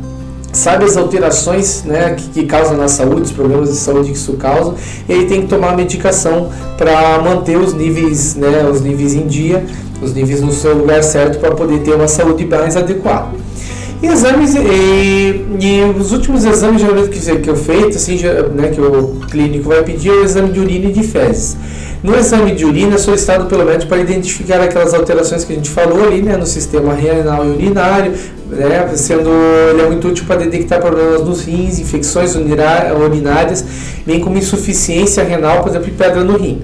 sabe 0.53 0.85
as 0.85 0.95
alterações 0.95 1.83
né, 1.83 2.15
que, 2.15 2.29
que 2.29 2.45
causam 2.45 2.77
na 2.77 2.87
saúde, 2.87 3.23
os 3.23 3.31
problemas 3.31 3.69
de 3.69 3.75
saúde 3.75 4.11
que 4.11 4.17
isso 4.17 4.33
causa, 4.33 4.75
e 5.09 5.13
aí 5.13 5.25
tem 5.25 5.41
que 5.41 5.47
tomar 5.47 5.75
medicação 5.75 6.49
para 6.77 7.19
manter 7.21 7.57
os 7.57 7.73
níveis, 7.73 8.35
né, 8.35 8.65
os 8.71 8.79
níveis 8.79 9.15
em 9.15 9.25
dia, 9.25 9.65
os 10.01 10.13
níveis 10.13 10.41
no 10.41 10.51
seu 10.51 10.77
lugar 10.77 11.03
certo 11.03 11.39
para 11.39 11.55
poder 11.55 11.79
ter 11.79 11.93
uma 11.95 12.07
saúde 12.07 12.45
mais 12.45 12.77
adequada. 12.77 13.29
E 14.01 14.07
exames 14.07 14.53
e, 14.53 14.59
e 14.59 15.81
os 15.97 16.11
últimos 16.11 16.43
exames 16.43 16.81
geralmente 16.81 17.09
que, 17.09 17.37
que 17.37 17.49
eu 17.49 17.55
feito, 17.55 17.95
assim, 17.95 18.19
né, 18.53 18.67
que 18.67 18.81
o 18.81 19.21
clínico 19.31 19.69
vai 19.69 19.81
pedir 19.81 20.09
é 20.09 20.11
o 20.11 20.23
exame 20.25 20.51
de 20.51 20.59
urina 20.59 20.89
e 20.89 20.91
de 20.91 21.03
fezes. 21.03 21.57
No 22.03 22.17
exame 22.17 22.53
de 22.53 22.65
urina 22.65 22.95
é 22.95 22.97
solicitado 22.97 23.45
pelo 23.45 23.63
médico 23.63 23.87
para 23.87 24.01
identificar 24.01 24.59
aquelas 24.59 24.93
alterações 24.93 25.45
que 25.45 25.53
a 25.53 25.55
gente 25.55 25.69
falou 25.69 26.03
ali, 26.05 26.21
né, 26.21 26.35
no 26.35 26.45
sistema 26.45 26.93
renal 26.93 27.45
e 27.45 27.51
urinário, 27.51 28.11
né, 28.49 28.91
sendo 28.93 29.29
ele 29.71 29.81
é 29.81 29.87
muito 29.87 30.09
útil 30.09 30.25
para 30.25 30.35
detectar 30.35 30.81
problemas 30.81 31.21
nos 31.21 31.45
rins, 31.45 31.79
infecções 31.79 32.35
urinárias, 32.35 33.63
bem 34.05 34.19
como 34.19 34.37
insuficiência 34.37 35.23
renal, 35.23 35.61
por 35.61 35.69
exemplo, 35.69 35.89
pedra 35.97 36.25
no 36.25 36.37
rim. 36.37 36.61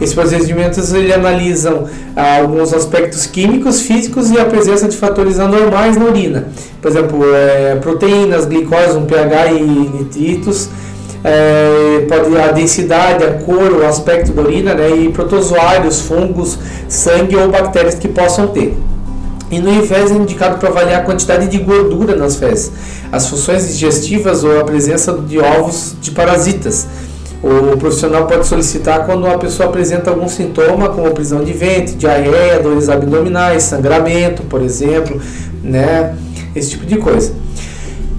Esses 0.00 0.14
procedimentos 0.14 0.92
ele 0.94 1.12
analisam 1.12 1.86
ah, 2.14 2.38
alguns 2.38 2.72
aspectos 2.72 3.26
químicos, 3.26 3.82
físicos 3.82 4.30
e 4.30 4.38
a 4.38 4.44
presença 4.44 4.88
de 4.88 4.96
fatores 4.96 5.40
anormais 5.40 5.96
na 5.96 6.04
urina. 6.04 6.46
Por 6.80 6.90
exemplo, 6.90 7.22
é, 7.34 7.74
proteínas, 7.74 8.46
glicose, 8.46 8.96
um 8.96 9.04
pH 9.04 9.52
e 9.52 9.62
nitritos, 9.62 10.70
é, 11.22 12.06
pode 12.08 12.36
a 12.36 12.52
densidade, 12.52 13.24
a 13.24 13.34
cor, 13.34 13.72
o 13.72 13.86
aspecto 13.86 14.32
da 14.32 14.42
urina 14.42 14.74
né, 14.74 14.90
e 14.90 15.08
protozoários, 15.10 16.00
fungos, 16.02 16.58
sangue 16.88 17.36
ou 17.36 17.50
bactérias 17.50 17.94
que 17.94 18.08
possam 18.08 18.48
ter. 18.48 18.76
E 19.50 19.58
no 19.58 19.70
IFES 19.82 20.12
é 20.12 20.14
indicado 20.14 20.58
para 20.58 20.68
avaliar 20.68 21.00
a 21.00 21.04
quantidade 21.04 21.48
de 21.48 21.58
gordura 21.58 22.14
nas 22.14 22.36
fezes, 22.36 22.70
as 23.10 23.28
funções 23.28 23.66
digestivas 23.66 24.44
ou 24.44 24.60
a 24.60 24.64
presença 24.64 25.12
de 25.12 25.38
ovos 25.38 25.96
de 26.00 26.12
parasitas. 26.12 26.86
O 27.42 27.76
profissional 27.78 28.26
pode 28.26 28.46
solicitar 28.46 29.06
quando 29.06 29.26
a 29.26 29.38
pessoa 29.38 29.68
apresenta 29.68 30.10
algum 30.10 30.28
sintoma, 30.28 30.90
como 30.90 31.10
prisão 31.12 31.42
de 31.42 31.52
ventre, 31.52 31.94
diarreia, 31.94 32.60
dores 32.62 32.88
abdominais, 32.88 33.62
sangramento, 33.62 34.42
por 34.42 34.62
exemplo, 34.62 35.20
né? 35.62 36.14
Esse 36.54 36.70
tipo 36.70 36.84
de 36.84 36.98
coisa. 36.98 37.32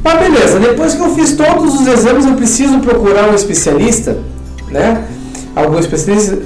Mas 0.03 0.19
beleza, 0.19 0.59
depois 0.59 0.93
que 0.93 1.01
eu 1.01 1.13
fiz 1.13 1.33
todos 1.33 1.79
os 1.79 1.87
exames, 1.87 2.25
eu 2.25 2.33
preciso 2.33 2.79
procurar 2.79 3.29
um 3.29 3.35
especialista, 3.35 4.17
né? 4.69 5.05
algum 5.55 5.79
especialista, 5.79 6.37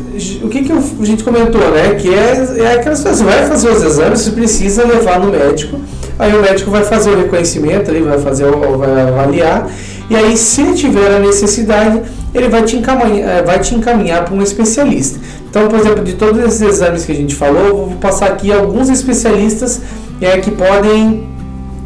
o 0.44 0.50
que, 0.50 0.64
que 0.64 0.72
a 0.72 1.06
gente 1.06 1.24
comentou, 1.24 1.62
né? 1.72 1.96
Que 1.96 2.14
é, 2.14 2.32
é 2.60 2.96
você 2.96 3.24
vai 3.24 3.46
fazer 3.48 3.70
os 3.70 3.84
exames, 3.84 4.22
você 4.22 4.32
precisa 4.32 4.86
levar 4.86 5.20
no 5.20 5.32
médico, 5.32 5.80
aí 6.18 6.36
o 6.36 6.42
médico 6.42 6.72
vai 6.72 6.84
fazer 6.84 7.12
o 7.12 7.18
reconhecimento, 7.18 7.92
ele 7.92 8.02
vai 8.02 8.20
fazer 8.20 8.46
vai 8.46 9.02
avaliar, 9.02 9.70
e 10.10 10.16
aí 10.16 10.36
se 10.36 10.74
tiver 10.74 11.16
a 11.16 11.20
necessidade, 11.20 12.02
ele 12.34 12.50
vai 12.50 12.64
te 12.64 12.76
encaminhar, 12.76 13.30
eh, 13.30 13.44
vai 13.44 13.60
te 13.60 13.76
encaminhar 13.76 14.26
para 14.26 14.34
um 14.34 14.42
especialista. 14.42 15.20
Então, 15.50 15.68
por 15.68 15.80
exemplo, 15.80 16.04
de 16.04 16.14
todos 16.14 16.44
esses 16.44 16.62
exames 16.62 17.06
que 17.06 17.12
a 17.12 17.16
gente 17.16 17.34
falou, 17.34 17.66
eu 17.66 17.76
vou 17.78 17.98
passar 18.02 18.28
aqui 18.28 18.52
alguns 18.52 18.90
especialistas 18.90 19.82
é, 20.20 20.38
que 20.38 20.52
podem 20.52 21.35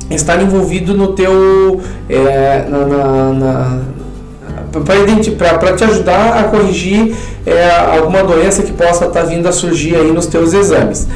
estar 0.10 0.42
envolvidos 0.42 0.96
no 0.96 1.14
teu 1.14 1.82
é, 2.10 2.66
na, 2.70 2.86
na, 2.86 3.34
na 3.34 3.82
para 5.60 5.76
te 5.76 5.84
ajudar 5.84 6.40
a 6.40 6.44
corrigir 6.44 7.16
é, 7.46 7.98
alguma 7.98 8.24
doença 8.24 8.62
que 8.62 8.72
possa 8.72 9.06
estar 9.06 9.22
tá 9.22 9.26
vindo 9.26 9.48
a 9.48 9.52
surgir 9.52 9.96
aí 9.96 10.12
nos 10.12 10.28
teus 10.28 10.54
exames. 10.54 11.08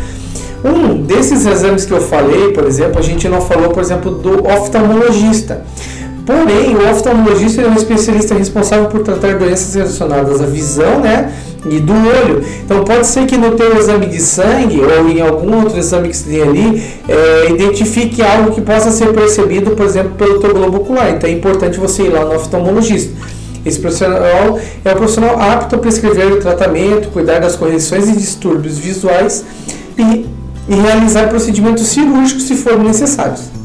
Um 0.64 1.02
desses 1.04 1.46
exames 1.46 1.86
que 1.86 1.92
eu 1.92 2.02
falei, 2.02 2.52
por 2.54 2.66
exemplo, 2.66 2.98
a 2.98 3.02
gente 3.02 3.28
não 3.28 3.42
falou, 3.42 3.70
por 3.70 3.84
exemplo, 3.84 4.12
do 4.12 4.48
oftalmologista. 4.48 5.62
Porém, 6.26 6.74
o 6.76 6.90
oftalmologista 6.90 7.62
é 7.62 7.68
um 7.68 7.76
especialista 7.76 8.34
responsável 8.34 8.86
por 8.86 9.02
tratar 9.02 9.36
doenças 9.36 9.76
relacionadas 9.76 10.42
à 10.42 10.46
visão, 10.46 11.02
né? 11.02 11.34
E 11.70 11.80
do 11.80 11.94
olho. 11.94 12.44
Então 12.64 12.84
pode 12.84 13.08
ser 13.08 13.26
que 13.26 13.38
no 13.38 13.52
teu 13.52 13.78
exame 13.78 14.08
de 14.08 14.20
sangue 14.20 14.82
ou 14.82 15.10
em 15.10 15.22
algum 15.22 15.64
outro 15.64 15.78
exame 15.78 16.10
que 16.10 16.18
você 16.18 16.30
tem 16.30 16.42
ali, 16.42 16.84
é, 17.08 17.50
identifique 17.50 18.22
algo 18.22 18.52
que 18.52 18.62
possa 18.62 18.92
ser 18.92 19.14
percebido, 19.14 19.72
por 19.72 19.86
exemplo, 19.86 20.12
pelo 20.18 20.40
teu 20.40 20.54
globo 20.54 20.78
ocular. 20.78 21.12
Então 21.12 21.30
é 21.30 21.34
importante 21.34 21.80
você 21.80 22.04
ir 22.04 22.10
lá 22.10 22.26
no 22.26 22.36
oftalmologista. 22.36 23.14
Esse 23.66 23.80
profissional 23.80 24.60
é 24.84 24.92
o 24.92 24.96
profissional 24.96 25.40
apto 25.40 25.76
a 25.76 25.80
prescrever 25.80 26.34
o 26.34 26.38
tratamento, 26.38 27.10
cuidar 27.10 27.40
das 27.40 27.56
correções 27.56 28.10
e 28.10 28.14
distúrbios 28.14 28.78
visuais 28.78 29.46
e, 29.98 30.26
e 30.68 30.76
realizar 30.76 31.30
procedimentos 31.30 31.88
cirúrgicos 31.88 32.44
se 32.44 32.56
forem 32.56 32.84
necessários. 32.84 33.63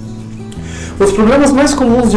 Os 1.00 1.12
problemas 1.12 1.52
mais 1.52 1.74
comuns 1.74 2.10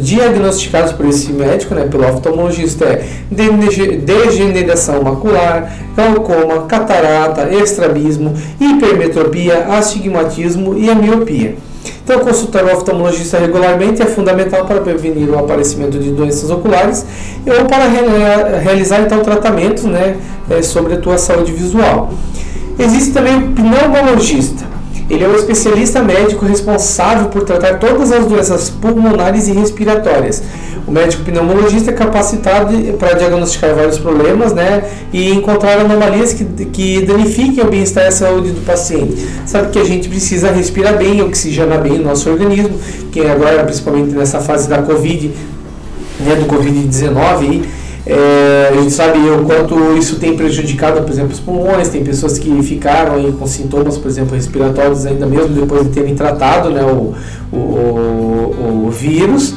diagnosticados 0.00 0.92
por 0.92 1.04
esse 1.04 1.30
médico, 1.32 1.74
né, 1.74 1.86
pelo 1.86 2.08
oftalmologista, 2.08 2.86
é 2.86 3.04
degeneração 3.30 5.02
macular, 5.02 5.70
glaucoma, 5.94 6.62
catarata, 6.62 7.50
estrabismo, 7.52 8.32
hipermetropia, 8.58 9.66
astigmatismo 9.68 10.78
e 10.78 10.88
a 10.88 10.94
miopia. 10.94 11.56
Então, 12.02 12.20
consultar 12.20 12.64
o 12.64 12.72
oftalmologista 12.72 13.38
regularmente 13.38 14.00
é 14.00 14.06
fundamental 14.06 14.64
para 14.64 14.80
prevenir 14.80 15.28
o 15.28 15.38
aparecimento 15.38 15.98
de 15.98 16.10
doenças 16.10 16.48
oculares 16.50 17.04
ou 17.46 17.66
para 17.66 17.84
realizar 18.60 19.02
então 19.02 19.20
tratamentos 19.20 19.84
né, 19.84 20.16
é, 20.48 20.62
sobre 20.62 20.94
a 20.94 20.96
tua 20.98 21.18
saúde 21.18 21.52
visual. 21.52 22.14
Existe 22.78 23.12
também 23.12 23.36
o 23.36 23.52
pneumologista. 23.52 24.75
Ele 25.08 25.22
é 25.22 25.28
o 25.28 25.36
especialista 25.36 26.02
médico 26.02 26.44
responsável 26.44 27.28
por 27.28 27.44
tratar 27.44 27.78
todas 27.78 28.10
as 28.10 28.26
doenças 28.26 28.68
pulmonares 28.68 29.46
e 29.46 29.52
respiratórias. 29.52 30.42
O 30.86 30.92
médico 30.92 31.24
pneumologista 31.24 31.90
é 31.90 31.94
capacitado 31.94 32.72
para 32.96 33.14
diagnosticar 33.14 33.74
vários 33.74 33.98
problemas 33.98 34.52
né, 34.52 34.84
e 35.12 35.32
encontrar 35.32 35.80
anomalias 35.80 36.32
que, 36.32 36.44
que 36.66 37.02
danifiquem 37.02 37.64
o 37.64 37.68
bem-estar 37.68 38.04
e 38.04 38.06
a 38.08 38.12
saúde 38.12 38.50
do 38.50 38.64
paciente. 38.64 39.16
Sabe 39.46 39.70
que 39.70 39.78
a 39.80 39.84
gente 39.84 40.08
precisa 40.08 40.50
respirar 40.50 40.96
bem, 40.96 41.20
oxigenar 41.22 41.80
bem 41.80 41.98
o 41.98 42.02
nosso 42.04 42.30
organismo, 42.30 42.78
que 43.10 43.20
agora, 43.20 43.64
principalmente 43.64 44.14
nessa 44.14 44.40
fase 44.40 44.68
da 44.68 44.80
Covid, 44.82 45.32
né, 46.20 46.36
do 46.36 46.46
Covid-19, 46.46 47.64
é, 48.06 48.68
a 48.70 48.80
gente 48.80 48.92
sabe 48.92 49.18
o 49.18 49.44
quanto 49.44 49.96
isso 49.96 50.16
tem 50.16 50.36
prejudicado, 50.36 51.02
por 51.02 51.10
exemplo, 51.10 51.32
os 51.32 51.40
pulmões. 51.40 51.88
Tem 51.88 52.04
pessoas 52.04 52.38
que 52.38 52.62
ficaram 52.62 53.16
aí 53.16 53.32
com 53.32 53.46
sintomas, 53.48 53.98
por 53.98 54.06
exemplo, 54.08 54.36
respiratórios 54.36 55.04
ainda 55.04 55.26
mesmo 55.26 55.48
depois 55.48 55.82
de 55.84 55.90
terem 55.90 56.14
tratado 56.14 56.70
né, 56.70 56.82
o, 56.84 57.14
o, 57.52 58.86
o, 58.86 58.90
vírus. 58.92 59.54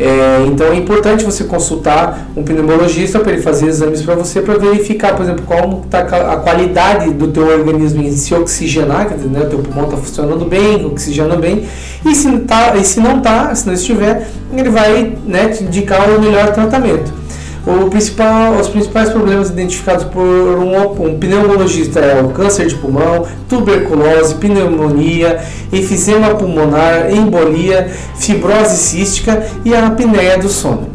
É, 0.00 0.44
então 0.46 0.66
é 0.66 0.76
importante 0.76 1.24
você 1.24 1.44
consultar 1.44 2.28
um 2.36 2.42
pneumologista 2.42 3.20
para 3.20 3.32
ele 3.32 3.40
fazer 3.40 3.68
exames 3.68 4.02
para 4.02 4.16
você 4.16 4.42
para 4.42 4.58
verificar, 4.58 5.14
por 5.14 5.22
exemplo, 5.22 5.44
como 5.46 5.82
está 5.84 6.00
a 6.00 6.36
qualidade 6.38 7.12
do 7.14 7.28
teu 7.28 7.46
organismo 7.46 8.02
em 8.02 8.10
se 8.12 8.34
oxigenar, 8.34 9.08
quer 9.08 9.14
dizer, 9.14 9.30
né, 9.30 9.40
o 9.40 9.46
teu 9.46 9.60
pulmão 9.60 9.84
está 9.84 9.96
funcionando 9.96 10.44
bem, 10.44 10.84
oxigenando 10.84 11.40
bem, 11.40 11.64
e 12.04 12.14
se, 12.14 12.30
tá, 12.40 12.76
e 12.76 12.84
se 12.84 13.00
não 13.00 13.18
está, 13.18 13.54
se 13.54 13.66
não 13.66 13.72
estiver, 13.72 14.28
ele 14.52 14.68
vai 14.68 15.16
né, 15.24 15.48
te 15.48 15.64
indicar 15.64 16.10
o 16.10 16.20
melhor 16.20 16.52
tratamento. 16.52 17.25
O 17.66 17.90
principal, 17.90 18.52
os 18.60 18.68
principais 18.68 19.10
problemas 19.10 19.50
identificados 19.50 20.04
por 20.04 20.22
um, 20.22 21.04
um, 21.04 21.18
pneumologista 21.18 21.98
é 21.98 22.22
o 22.22 22.28
câncer 22.28 22.68
de 22.68 22.76
pulmão, 22.76 23.26
tuberculose, 23.48 24.36
pneumonia, 24.36 25.40
efizema 25.72 26.36
pulmonar, 26.36 27.10
embolia, 27.12 27.90
fibrose 28.14 28.76
cística 28.76 29.44
e 29.64 29.74
a 29.74 29.88
apneia 29.88 30.38
do 30.38 30.48
sono. 30.48 30.90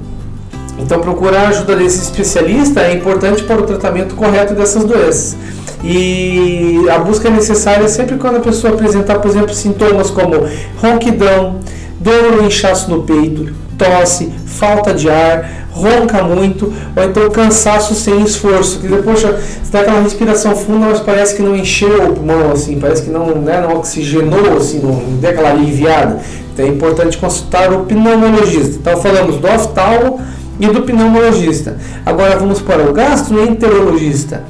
Então, 0.79 1.01
procurar 1.01 1.47
a 1.47 1.49
ajuda 1.49 1.75
desse 1.75 2.03
especialista 2.03 2.79
é 2.79 2.93
importante 2.93 3.43
para 3.43 3.59
o 3.59 3.63
tratamento 3.63 4.15
correto 4.15 4.53
dessas 4.53 4.85
doenças. 4.85 5.35
E 5.83 6.85
a 6.89 6.99
busca 6.99 7.27
é 7.27 7.31
necessária 7.31 7.87
sempre 7.89 8.15
quando 8.15 8.37
a 8.37 8.39
pessoa 8.39 8.73
apresentar, 8.73 9.19
por 9.19 9.29
exemplo, 9.29 9.53
sintomas 9.53 10.09
como 10.09 10.47
ronquidão, 10.77 11.59
dor 11.99 12.39
ou 12.39 12.45
inchaço 12.45 12.89
no 12.89 13.03
peito, 13.03 13.53
tosse, 13.77 14.31
falta 14.45 14.93
de 14.93 15.09
ar, 15.09 15.60
ronca 15.71 16.23
muito, 16.23 16.71
ou 16.95 17.03
então 17.03 17.29
cansaço 17.29 17.95
sem 17.95 18.21
esforço. 18.23 18.79
Que 18.79 18.87
depois 18.87 19.21
você 19.21 19.35
dá 19.71 19.81
aquela 19.81 20.01
respiração 20.01 20.55
funda, 20.55 20.87
mas 20.87 20.99
parece 20.99 21.35
que 21.35 21.41
não 21.41 21.55
encheu 21.55 22.09
o 22.09 22.13
pulmão, 22.13 22.51
assim, 22.51 22.79
parece 22.79 23.03
que 23.03 23.09
não, 23.09 23.27
né, 23.35 23.61
não 23.61 23.77
oxigenou, 23.77 24.57
assim, 24.57 24.79
não 24.79 24.95
deu 25.19 25.29
aquela 25.29 25.51
aliviada. 25.51 26.19
Então 26.53 26.65
é 26.65 26.69
importante 26.69 27.17
consultar 27.17 27.71
o 27.73 27.85
pneumologista. 27.85 28.77
Então 28.79 29.01
falamos 29.01 29.37
do 29.37 29.47
oftalmo 29.47 30.19
e 30.59 30.67
do 30.67 30.81
pneumologista. 30.81 31.77
Agora 32.05 32.37
vamos 32.37 32.61
para 32.61 32.83
o 32.89 32.93
gastroenterologista. 32.93 34.43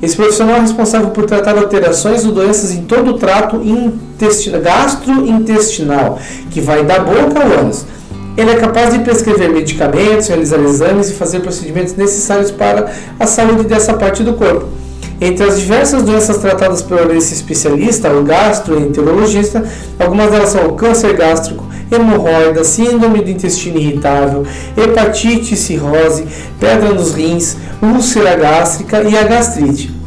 Esse 0.00 0.14
profissional 0.14 0.56
é 0.56 0.60
responsável 0.60 1.10
por 1.10 1.24
tratar 1.24 1.58
alterações 1.58 2.24
ou 2.24 2.30
doenças 2.30 2.70
em 2.70 2.82
todo 2.82 3.10
o 3.10 3.14
trato 3.14 3.60
gastrointestinal, 4.62 6.20
que 6.50 6.60
vai 6.60 6.84
da 6.84 7.00
boca 7.00 7.40
ao 7.40 7.60
ânus. 7.60 7.84
Ele 8.38 8.52
é 8.52 8.54
capaz 8.54 8.94
de 8.94 9.00
prescrever 9.00 9.50
medicamentos, 9.50 10.28
realizar 10.28 10.60
exames 10.60 11.10
e 11.10 11.14
fazer 11.14 11.40
procedimentos 11.40 11.96
necessários 11.96 12.52
para 12.52 12.88
a 13.18 13.26
saúde 13.26 13.64
dessa 13.64 13.94
parte 13.94 14.22
do 14.22 14.34
corpo. 14.34 14.68
Entre 15.20 15.44
as 15.44 15.58
diversas 15.58 16.04
doenças 16.04 16.38
tratadas 16.38 16.80
por 16.80 17.12
esse 17.16 17.34
especialista, 17.34 18.12
o 18.12 18.22
gastroenterologista, 18.22 19.64
algumas 19.98 20.30
delas 20.30 20.50
são 20.50 20.68
o 20.68 20.74
câncer 20.74 21.16
gástrico, 21.16 21.66
hemorroida, 21.90 22.62
síndrome 22.62 23.22
do 23.22 23.30
intestino 23.30 23.76
irritável, 23.76 24.46
hepatite, 24.76 25.56
cirrose, 25.56 26.24
pedra 26.60 26.90
nos 26.90 27.14
rins, 27.14 27.56
úlcera 27.82 28.36
gástrica 28.36 29.02
e 29.02 29.18
a 29.18 29.24
gastrite. 29.24 29.97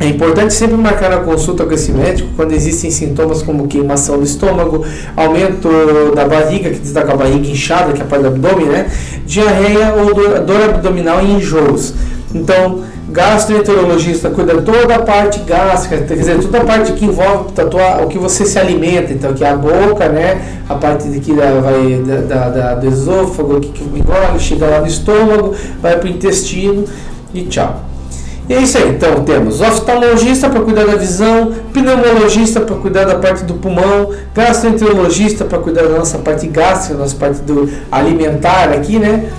É 0.00 0.06
importante 0.06 0.54
sempre 0.54 0.78
marcar 0.78 1.12
a 1.12 1.18
consulta 1.18 1.66
com 1.66 1.74
esse 1.74 1.92
médico 1.92 2.30
quando 2.34 2.52
existem 2.52 2.90
sintomas 2.90 3.42
como 3.42 3.68
queimação 3.68 4.16
do 4.16 4.24
estômago, 4.24 4.82
aumento 5.14 5.68
da 6.16 6.26
barriga, 6.26 6.70
que 6.70 6.78
destaca 6.78 7.12
a 7.12 7.16
barriga 7.16 7.46
inchada, 7.46 7.92
que 7.92 8.00
é 8.00 8.04
a 8.04 8.06
parte 8.06 8.22
do 8.22 8.28
abdômen, 8.28 8.64
né? 8.64 8.90
diarreia 9.26 9.94
ou 9.94 10.14
dor, 10.14 10.70
abdominal 10.70 11.22
e 11.22 11.32
enjoos. 11.32 11.92
Então, 12.34 12.82
gastroenterologista 13.10 14.30
cuida 14.30 14.62
toda 14.62 14.94
a 14.94 15.02
parte 15.02 15.40
gástrica, 15.40 15.98
quer 15.98 16.16
dizer, 16.16 16.38
toda 16.38 16.62
a 16.62 16.64
parte 16.64 16.92
que 16.92 17.04
envolve 17.04 17.52
o 18.02 18.06
que 18.06 18.16
você 18.16 18.46
se 18.46 18.58
alimenta, 18.58 19.12
então 19.12 19.34
que 19.34 19.44
é 19.44 19.50
a 19.50 19.56
boca, 19.56 20.08
né, 20.08 20.60
a 20.66 20.76
parte 20.76 21.08
vai 21.08 22.02
da, 22.06 22.20
da, 22.22 22.48
da, 22.48 22.74
do 22.76 22.88
esôfago, 22.88 23.60
que, 23.60 23.68
que 23.68 23.84
engole, 23.84 24.38
chega 24.38 24.64
lá 24.64 24.80
no 24.80 24.86
estômago, 24.86 25.54
vai 25.82 25.98
para 25.98 26.06
o 26.06 26.10
intestino 26.10 26.86
e 27.34 27.42
tchau. 27.42 27.89
E 28.50 28.52
é 28.52 28.62
isso 28.62 28.76
aí. 28.78 28.88
Então 28.88 29.22
temos 29.22 29.60
oftalmologista 29.60 30.50
para 30.50 30.60
cuidar 30.60 30.84
da 30.84 30.96
visão, 30.96 31.54
pneumologista 31.72 32.60
para 32.60 32.74
cuidar 32.74 33.04
da 33.04 33.14
parte 33.14 33.44
do 33.44 33.54
pulmão, 33.54 34.10
gastroenterologista 34.34 35.44
para 35.44 35.58
cuidar 35.60 35.82
da 35.84 35.96
nossa 35.96 36.18
parte 36.18 36.48
gástrica, 36.48 36.98
nossa 36.98 37.14
parte 37.14 37.42
do 37.42 37.70
alimentar 37.92 38.70
aqui, 38.70 38.98
né? 38.98 39.30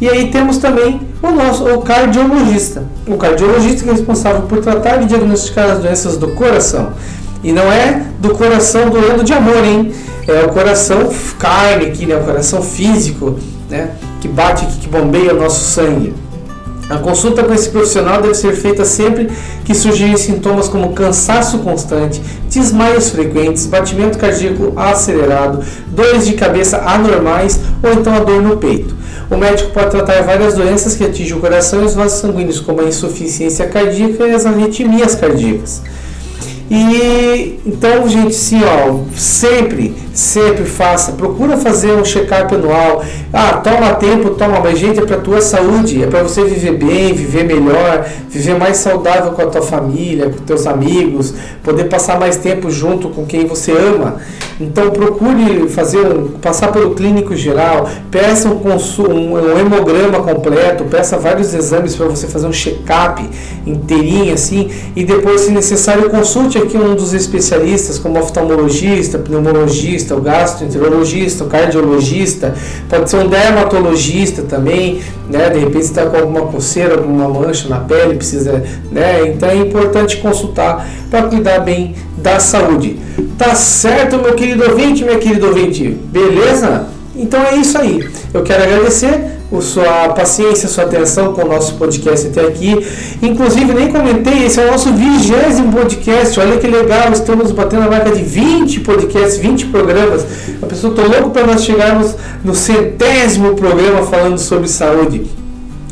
E 0.00 0.08
aí 0.08 0.30
temos 0.30 0.58
também 0.58 1.00
o 1.20 1.32
nosso 1.32 1.64
o 1.64 1.82
cardiologista. 1.82 2.84
O 3.08 3.16
cardiologista 3.16 3.82
que 3.82 3.90
é 3.90 3.92
responsável 3.92 4.42
por 4.42 4.60
tratar 4.60 5.02
e 5.02 5.06
diagnosticar 5.06 5.68
as 5.68 5.80
doenças 5.80 6.16
do 6.16 6.28
coração. 6.28 6.92
E 7.42 7.50
não 7.50 7.72
é 7.72 8.04
do 8.20 8.30
coração 8.30 8.88
doendo 8.88 9.24
de 9.24 9.32
amor, 9.32 9.64
hein? 9.64 9.92
É 10.28 10.44
o 10.44 10.50
coração 10.50 11.10
carne 11.40 11.86
aqui, 11.86 12.06
né? 12.06 12.14
O 12.14 12.24
coração 12.24 12.62
físico, 12.62 13.36
né? 13.68 13.90
Que 14.20 14.28
bate, 14.28 14.64
que 14.64 14.86
bombeia 14.86 15.34
o 15.34 15.40
nosso 15.40 15.64
sangue. 15.64 16.14
A 16.90 16.98
consulta 16.98 17.44
com 17.44 17.54
esse 17.54 17.68
profissional 17.68 18.20
deve 18.20 18.34
ser 18.34 18.52
feita 18.52 18.84
sempre 18.84 19.30
que 19.64 19.72
surgirem 19.76 20.16
sintomas 20.16 20.66
como 20.66 20.92
cansaço 20.92 21.60
constante, 21.60 22.20
desmaios 22.52 23.10
frequentes, 23.10 23.64
batimento 23.66 24.18
cardíaco 24.18 24.72
acelerado, 24.74 25.64
dores 25.86 26.26
de 26.26 26.32
cabeça 26.32 26.78
anormais 26.78 27.60
ou 27.80 27.92
então 27.92 28.12
a 28.12 28.18
dor 28.18 28.42
no 28.42 28.56
peito. 28.56 28.96
O 29.30 29.36
médico 29.36 29.70
pode 29.70 29.90
tratar 29.90 30.20
várias 30.22 30.54
doenças 30.54 30.96
que 30.96 31.04
atingem 31.04 31.36
o 31.36 31.40
coração 31.40 31.80
e 31.80 31.84
os 31.84 31.94
vasos 31.94 32.18
sanguíneos, 32.18 32.58
como 32.58 32.80
a 32.80 32.84
insuficiência 32.84 33.68
cardíaca 33.68 34.26
e 34.26 34.34
as 34.34 34.44
arritmias 34.44 35.14
cardíacas. 35.14 35.82
E 36.70 37.58
então, 37.66 38.08
gente, 38.08 38.32
sim, 38.32 38.60
ó, 38.62 39.00
sempre, 39.16 39.92
sempre 40.14 40.64
faça, 40.64 41.12
procura 41.12 41.56
fazer 41.56 41.92
um 41.92 42.04
check-up 42.04 42.54
anual. 42.54 43.04
Ah, 43.32 43.54
toma 43.54 43.94
tempo, 43.94 44.30
toma, 44.30 44.60
mas 44.60 44.78
gente, 44.78 45.00
é 45.00 45.04
para 45.04 45.16
tua 45.16 45.40
saúde, 45.40 46.02
é 46.02 46.06
para 46.06 46.22
você 46.22 46.44
viver 46.44 46.76
bem, 46.76 47.12
viver 47.12 47.44
melhor, 47.44 48.06
viver 48.28 48.56
mais 48.56 48.76
saudável 48.76 49.32
com 49.32 49.42
a 49.42 49.46
tua 49.46 49.62
família, 49.62 50.30
com 50.30 50.44
teus 50.44 50.64
amigos, 50.66 51.34
poder 51.64 51.84
passar 51.84 52.20
mais 52.20 52.36
tempo 52.36 52.70
junto 52.70 53.08
com 53.08 53.26
quem 53.26 53.46
você 53.46 53.72
ama. 53.72 54.18
Então 54.60 54.90
procure 54.90 55.68
fazer 55.70 56.06
um, 56.06 56.28
passar 56.32 56.70
pelo 56.70 56.94
clínico 56.94 57.34
geral, 57.34 57.88
peça 58.10 58.48
um, 58.48 58.60
um, 58.60 59.32
um 59.32 59.58
hemograma 59.58 60.20
completo, 60.22 60.84
peça 60.84 61.16
vários 61.16 61.54
exames 61.54 61.96
para 61.96 62.06
você 62.06 62.26
fazer 62.26 62.46
um 62.46 62.52
check-up 62.52 63.26
inteirinho 63.66 64.34
assim, 64.34 64.70
e 64.94 65.02
depois, 65.02 65.42
se 65.42 65.50
necessário, 65.50 66.10
consulte 66.10 66.59
aqui 66.62 66.76
um 66.76 66.94
dos 66.94 67.12
especialistas, 67.12 67.98
como 67.98 68.18
oftalmologista, 68.18 69.18
pneumologista, 69.18 70.14
o 70.14 70.20
gastroenterologista, 70.20 71.44
o 71.44 71.46
cardiologista, 71.48 72.54
pode 72.88 73.10
ser 73.10 73.16
um 73.16 73.28
dermatologista 73.28 74.42
também, 74.42 75.00
né? 75.28 75.50
De 75.50 75.58
repente 75.58 75.84
está 75.84 76.06
com 76.06 76.16
alguma 76.16 76.42
coceira, 76.42 76.94
alguma 76.94 77.28
mancha 77.28 77.68
na 77.68 77.80
pele, 77.80 78.14
precisa, 78.14 78.62
né? 78.90 79.28
Então 79.28 79.48
é 79.48 79.56
importante 79.56 80.18
consultar 80.18 80.88
para 81.10 81.24
cuidar 81.24 81.60
bem 81.60 81.94
da 82.16 82.38
saúde. 82.38 82.98
Tá 83.36 83.54
certo, 83.54 84.18
meu 84.18 84.34
querido 84.34 84.64
ouvinte, 84.70 85.04
minha 85.04 85.18
querida 85.18 85.46
ouvinte? 85.46 85.88
Beleza? 85.88 86.86
Então 87.16 87.42
é 87.42 87.56
isso 87.56 87.76
aí. 87.78 88.08
Eu 88.32 88.42
quero 88.42 88.62
agradecer 88.62 89.39
a 89.58 89.62
sua 89.62 90.08
paciência, 90.10 90.68
sua 90.68 90.84
atenção 90.84 91.32
com 91.32 91.42
o 91.42 91.48
nosso 91.48 91.74
podcast 91.74 92.28
até 92.28 92.42
aqui. 92.42 92.76
Inclusive, 93.22 93.72
nem 93.72 93.90
comentei, 93.90 94.46
esse 94.46 94.60
é 94.60 94.66
o 94.66 94.70
nosso 94.70 94.92
vigésimo 94.92 95.72
podcast. 95.72 96.38
Olha 96.38 96.56
que 96.58 96.66
legal, 96.66 97.12
estamos 97.12 97.50
batendo 97.52 97.84
a 97.84 97.90
marca 97.90 98.10
de 98.10 98.22
20 98.22 98.80
podcasts, 98.80 99.38
20 99.38 99.66
programas. 99.66 100.24
A 100.62 100.66
pessoa, 100.66 100.92
estou 100.92 101.08
louco 101.08 101.30
para 101.30 101.46
nós 101.46 101.64
chegarmos 101.64 102.14
no 102.44 102.54
centésimo 102.54 103.54
programa 103.54 104.02
falando 104.02 104.38
sobre 104.38 104.68
saúde. 104.68 105.39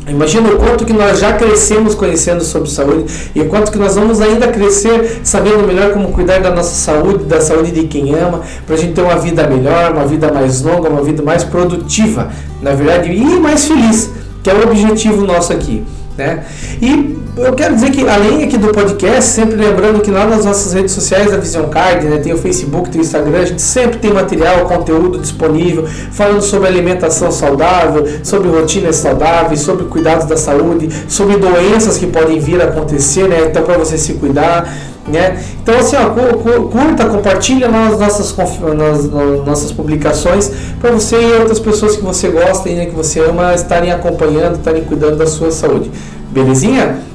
Imagina 0.09 0.49
o 0.49 0.57
quanto 0.57 0.85
que 0.85 0.93
nós 0.93 1.19
já 1.19 1.33
crescemos 1.33 1.95
conhecendo 1.95 2.43
sobre 2.43 2.69
saúde 2.69 3.05
e 3.35 3.41
o 3.41 3.45
quanto 3.45 3.71
que 3.71 3.77
nós 3.77 3.95
vamos 3.95 4.21
ainda 4.21 4.47
crescer 4.47 5.21
sabendo 5.23 5.65
melhor 5.67 5.93
como 5.93 6.09
cuidar 6.09 6.39
da 6.39 6.49
nossa 6.49 6.73
saúde, 6.75 7.25
da 7.25 7.39
saúde 7.39 7.71
de 7.71 7.83
quem 7.87 8.15
ama, 8.15 8.41
para 8.65 8.75
a 8.75 8.77
gente 8.77 8.93
ter 8.93 9.01
uma 9.01 9.17
vida 9.17 9.47
melhor, 9.47 9.91
uma 9.91 10.05
vida 10.05 10.31
mais 10.31 10.61
longa, 10.61 10.89
uma 10.89 11.03
vida 11.03 11.21
mais 11.21 11.43
produtiva, 11.43 12.29
na 12.61 12.71
verdade, 12.71 13.11
e 13.11 13.39
mais 13.39 13.65
feliz, 13.65 14.09
que 14.43 14.49
é 14.49 14.53
o 14.53 14.63
objetivo 14.63 15.25
nosso 15.25 15.53
aqui. 15.53 15.83
Né? 16.17 16.43
E 16.81 17.17
eu 17.45 17.53
quero 17.53 17.73
dizer 17.75 17.91
que 17.91 18.07
além 18.07 18.43
aqui 18.43 18.57
do 18.57 18.67
podcast, 18.69 19.31
sempre 19.31 19.55
lembrando 19.55 20.01
que 20.01 20.11
lá 20.11 20.25
nas 20.25 20.45
nossas 20.45 20.73
redes 20.73 20.91
sociais 20.91 21.31
da 21.31 21.37
Vision 21.37 21.67
Card, 21.69 22.05
né, 22.05 22.17
tem 22.17 22.33
o 22.33 22.37
Facebook, 22.37 22.89
tem 22.89 23.01
o 23.01 23.03
Instagram, 23.03 23.39
a 23.39 23.45
gente 23.45 23.61
sempre 23.61 23.97
tem 23.97 24.11
material, 24.11 24.65
conteúdo 24.65 25.17
disponível, 25.19 25.85
falando 26.11 26.41
sobre 26.41 26.67
alimentação 26.67 27.31
saudável, 27.31 28.05
sobre 28.23 28.49
rotinas 28.49 28.97
saudáveis, 28.97 29.61
sobre 29.61 29.85
cuidados 29.85 30.25
da 30.25 30.35
saúde, 30.35 30.89
sobre 31.07 31.37
doenças 31.37 31.97
que 31.97 32.07
podem 32.07 32.39
vir 32.39 32.61
a 32.61 32.65
acontecer, 32.65 33.27
né? 33.27 33.47
Então 33.49 33.63
para 33.63 33.77
você 33.77 33.97
se 33.97 34.13
cuidar. 34.15 34.71
Né? 35.07 35.41
Então 35.63 35.75
assim, 35.75 35.95
ó, 35.95 36.09
curta, 36.09 37.05
compartilha 37.05 37.67
nas 37.67 37.99
nossas, 37.99 38.35
nas, 38.37 39.09
nas 39.09 39.45
nossas 39.45 39.71
publicações 39.71 40.51
para 40.79 40.91
você 40.91 41.15
e 41.15 41.33
outras 41.39 41.59
pessoas 41.59 41.95
que 41.95 42.03
você 42.03 42.27
gosta 42.27 42.69
e 42.69 42.75
né, 42.75 42.85
que 42.85 42.93
você 42.93 43.19
ama 43.19 43.55
estarem 43.55 43.91
acompanhando, 43.91 44.57
estarem 44.57 44.83
cuidando 44.83 45.17
da 45.17 45.25
sua 45.25 45.49
saúde. 45.49 45.89
Belezinha? 46.31 47.08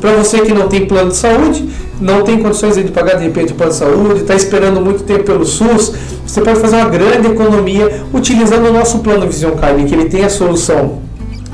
Para 0.00 0.12
você 0.12 0.40
que 0.40 0.52
não 0.52 0.68
tem 0.68 0.86
plano 0.86 1.10
de 1.10 1.16
saúde, 1.16 1.68
não 2.00 2.22
tem 2.22 2.40
condições 2.40 2.76
de 2.76 2.84
pagar 2.84 3.16
de 3.16 3.24
repente 3.24 3.52
o 3.52 3.56
plano 3.56 3.72
de 3.72 3.78
saúde, 3.78 4.20
está 4.20 4.34
esperando 4.34 4.80
muito 4.80 5.02
tempo 5.02 5.24
pelo 5.24 5.44
SUS, 5.44 5.92
você 6.26 6.40
pode 6.40 6.60
fazer 6.60 6.76
uma 6.76 6.88
grande 6.88 7.28
economia 7.28 8.04
utilizando 8.12 8.68
o 8.68 8.72
nosso 8.72 9.00
plano 9.00 9.26
Vision 9.26 9.52
Card, 9.52 9.84
que 9.84 9.94
ele 9.94 10.06
tem 10.06 10.24
a 10.24 10.30
solução 10.30 11.08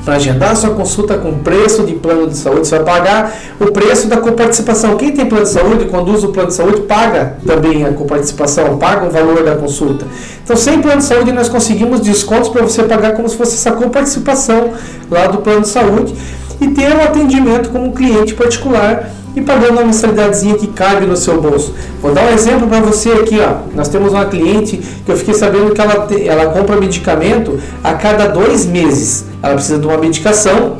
para 0.05 0.17
agendar 0.17 0.55
sua 0.55 0.71
consulta 0.71 1.17
com 1.17 1.39
preço 1.39 1.83
de 1.85 1.95
plano 1.95 2.27
de 2.27 2.37
saúde, 2.37 2.69
você 2.69 2.77
vai 2.77 2.85
pagar 2.85 3.35
o 3.59 3.73
preço 3.73 4.07
da 4.07 4.19
coparticipação. 4.19 4.97
Quem 4.97 5.13
tem 5.13 5.25
plano 5.25 5.45
de 5.45 5.51
saúde, 5.51 5.89
usa 6.11 6.27
o 6.27 6.33
plano 6.33 6.49
de 6.49 6.55
saúde, 6.55 6.83
paga 6.83 7.39
também 7.47 7.85
a 7.85 7.93
coparticipação, 7.93 8.77
paga 8.77 9.07
o 9.07 9.11
valor 9.11 9.43
da 9.43 9.57
consulta. 9.57 10.07
Então, 10.43 10.55
sem 10.57 10.83
plano 10.83 10.99
de 10.99 11.05
saúde, 11.05 11.33
nós 11.33 11.49
conseguimos 11.49 12.01
descontos 12.01 12.51
para 12.51 12.63
você 12.63 12.83
pagar 12.83 13.13
como 13.13 13.29
se 13.29 13.37
fosse 13.37 13.55
essa 13.55 13.73
coparticipação 13.73 14.75
lá 15.11 15.27
do 15.27 15.39
plano 15.39 15.63
de 15.63 15.69
saúde 15.69 16.15
e 16.61 16.69
ter 16.69 16.95
um 16.95 17.03
atendimento 17.03 17.71
como 17.71 17.93
cliente 17.93 18.35
particular 18.35 19.11
e 19.37 19.41
pagando 19.41 19.73
uma 19.73 19.85
mensalidadezinha 19.85 20.55
que 20.55 20.69
cabe 20.69 21.07
no 21.07 21.17
seu 21.17 21.41
bolso. 21.41 21.75
Vou 22.01 22.13
dar 22.13 22.25
um 22.25 22.35
exemplo 22.35 22.69
para 22.69 22.81
você 22.81 23.11
aqui, 23.11 23.39
ó. 23.41 23.75
Nós 23.75 23.89
temos 23.89 24.13
uma 24.13 24.27
cliente 24.27 24.77
que 24.77 25.11
eu 25.11 25.17
fiquei 25.17 25.35
sabendo 25.35 25.73
que 25.73 25.81
ela, 25.81 26.07
te, 26.07 26.29
ela 26.29 26.47
compra 26.47 26.77
medicamento 26.77 27.59
a 27.83 27.95
cada 27.95 28.29
dois 28.29 28.65
meses. 28.65 29.25
Ela 29.43 29.55
precisa 29.55 29.79
de 29.79 29.87
uma 29.87 29.99
medicação 29.99 30.77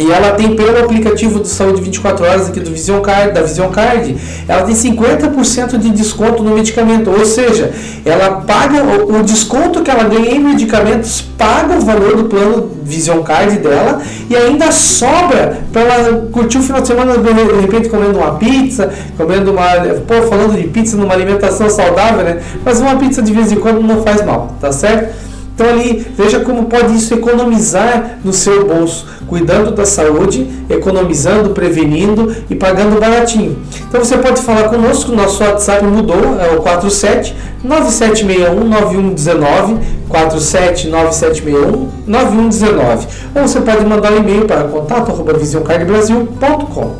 e 0.00 0.10
ela 0.10 0.32
tem 0.32 0.56
pelo 0.56 0.78
aplicativo 0.80 1.40
de 1.40 1.48
saúde 1.48 1.82
24 1.82 2.24
horas 2.24 2.48
aqui 2.48 2.58
do 2.58 2.70
Vision 2.70 3.00
Card, 3.00 3.32
da 3.32 3.42
Vision 3.42 3.68
Card, 3.68 4.16
ela 4.48 4.62
tem 4.62 4.74
50% 4.74 5.76
de 5.76 5.90
desconto 5.90 6.42
no 6.42 6.54
medicamento, 6.54 7.10
ou 7.10 7.24
seja, 7.26 7.70
ela 8.04 8.40
paga 8.40 8.82
o, 8.82 9.20
o, 9.20 9.22
desconto 9.22 9.82
que 9.82 9.90
ela 9.90 10.04
ganha 10.04 10.30
em 10.30 10.38
medicamentos, 10.38 11.20
paga 11.20 11.76
o 11.76 11.80
valor 11.82 12.16
do 12.16 12.24
plano 12.24 12.70
Vision 12.82 13.22
Card 13.22 13.58
dela 13.58 14.00
e 14.28 14.34
ainda 14.34 14.72
sobra 14.72 15.58
para 15.70 15.82
ela 15.82 16.28
curtir 16.32 16.58
o 16.58 16.62
final 16.62 16.80
de 16.80 16.88
semana 16.88 17.18
de 17.18 17.60
repente 17.60 17.90
comendo 17.90 18.18
uma 18.18 18.36
pizza, 18.36 18.90
comendo 19.18 19.52
uma, 19.52 19.68
pô, 20.06 20.22
falando 20.28 20.56
de 20.56 20.66
pizza 20.68 20.96
numa 20.96 21.12
alimentação 21.12 21.68
saudável, 21.68 22.24
né? 22.24 22.40
Mas 22.64 22.80
uma 22.80 22.96
pizza 22.96 23.20
de 23.20 23.32
vez 23.32 23.52
em 23.52 23.56
quando 23.56 23.82
não 23.82 24.02
faz 24.02 24.24
mal, 24.24 24.54
tá 24.60 24.72
certo? 24.72 25.29
Então 25.60 25.74
ali, 25.74 26.06
veja 26.16 26.40
como 26.40 26.64
pode 26.64 26.96
isso 26.96 27.12
economizar 27.12 28.18
no 28.24 28.32
seu 28.32 28.66
bolso, 28.66 29.06
cuidando 29.28 29.72
da 29.72 29.84
saúde, 29.84 30.48
economizando, 30.70 31.50
prevenindo 31.50 32.34
e 32.48 32.54
pagando 32.54 32.98
baratinho. 32.98 33.58
Então 33.86 34.02
você 34.02 34.16
pode 34.16 34.40
falar 34.40 34.70
conosco, 34.70 35.12
nosso 35.12 35.44
WhatsApp 35.44 35.84
mudou, 35.84 36.40
é 36.40 36.56
o 36.56 36.62
47 36.62 37.36
9761 37.62 38.70
9119 38.70 39.80
47 40.08 40.88
9761 40.88 41.90
9119. 42.06 43.06
Ou 43.34 43.42
você 43.42 43.60
pode 43.60 43.84
mandar 43.84 44.12
um 44.12 44.16
e-mail 44.16 44.46
para 44.46 44.64
contato@visioncardbrasil.com. 44.64 46.94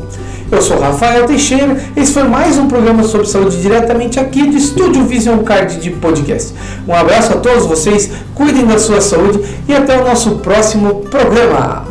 Eu 0.51 0.61
sou 0.61 0.77
Rafael 0.77 1.25
Teixeira. 1.25 1.77
Esse 1.95 2.11
foi 2.11 2.23
mais 2.23 2.57
um 2.57 2.67
programa 2.67 3.03
sobre 3.03 3.25
saúde 3.25 3.61
diretamente 3.61 4.19
aqui 4.19 4.45
do 4.45 4.57
Estúdio 4.57 5.05
Vision 5.05 5.39
Card 5.39 5.77
de 5.77 5.91
podcast. 5.91 6.53
Um 6.85 6.93
abraço 6.93 7.31
a 7.31 7.37
todos 7.37 7.65
vocês, 7.65 8.11
cuidem 8.35 8.65
da 8.65 8.77
sua 8.77 8.99
saúde 8.99 9.39
e 9.65 9.73
até 9.73 9.97
o 9.97 10.03
nosso 10.03 10.39
próximo 10.39 11.05
programa. 11.09 11.90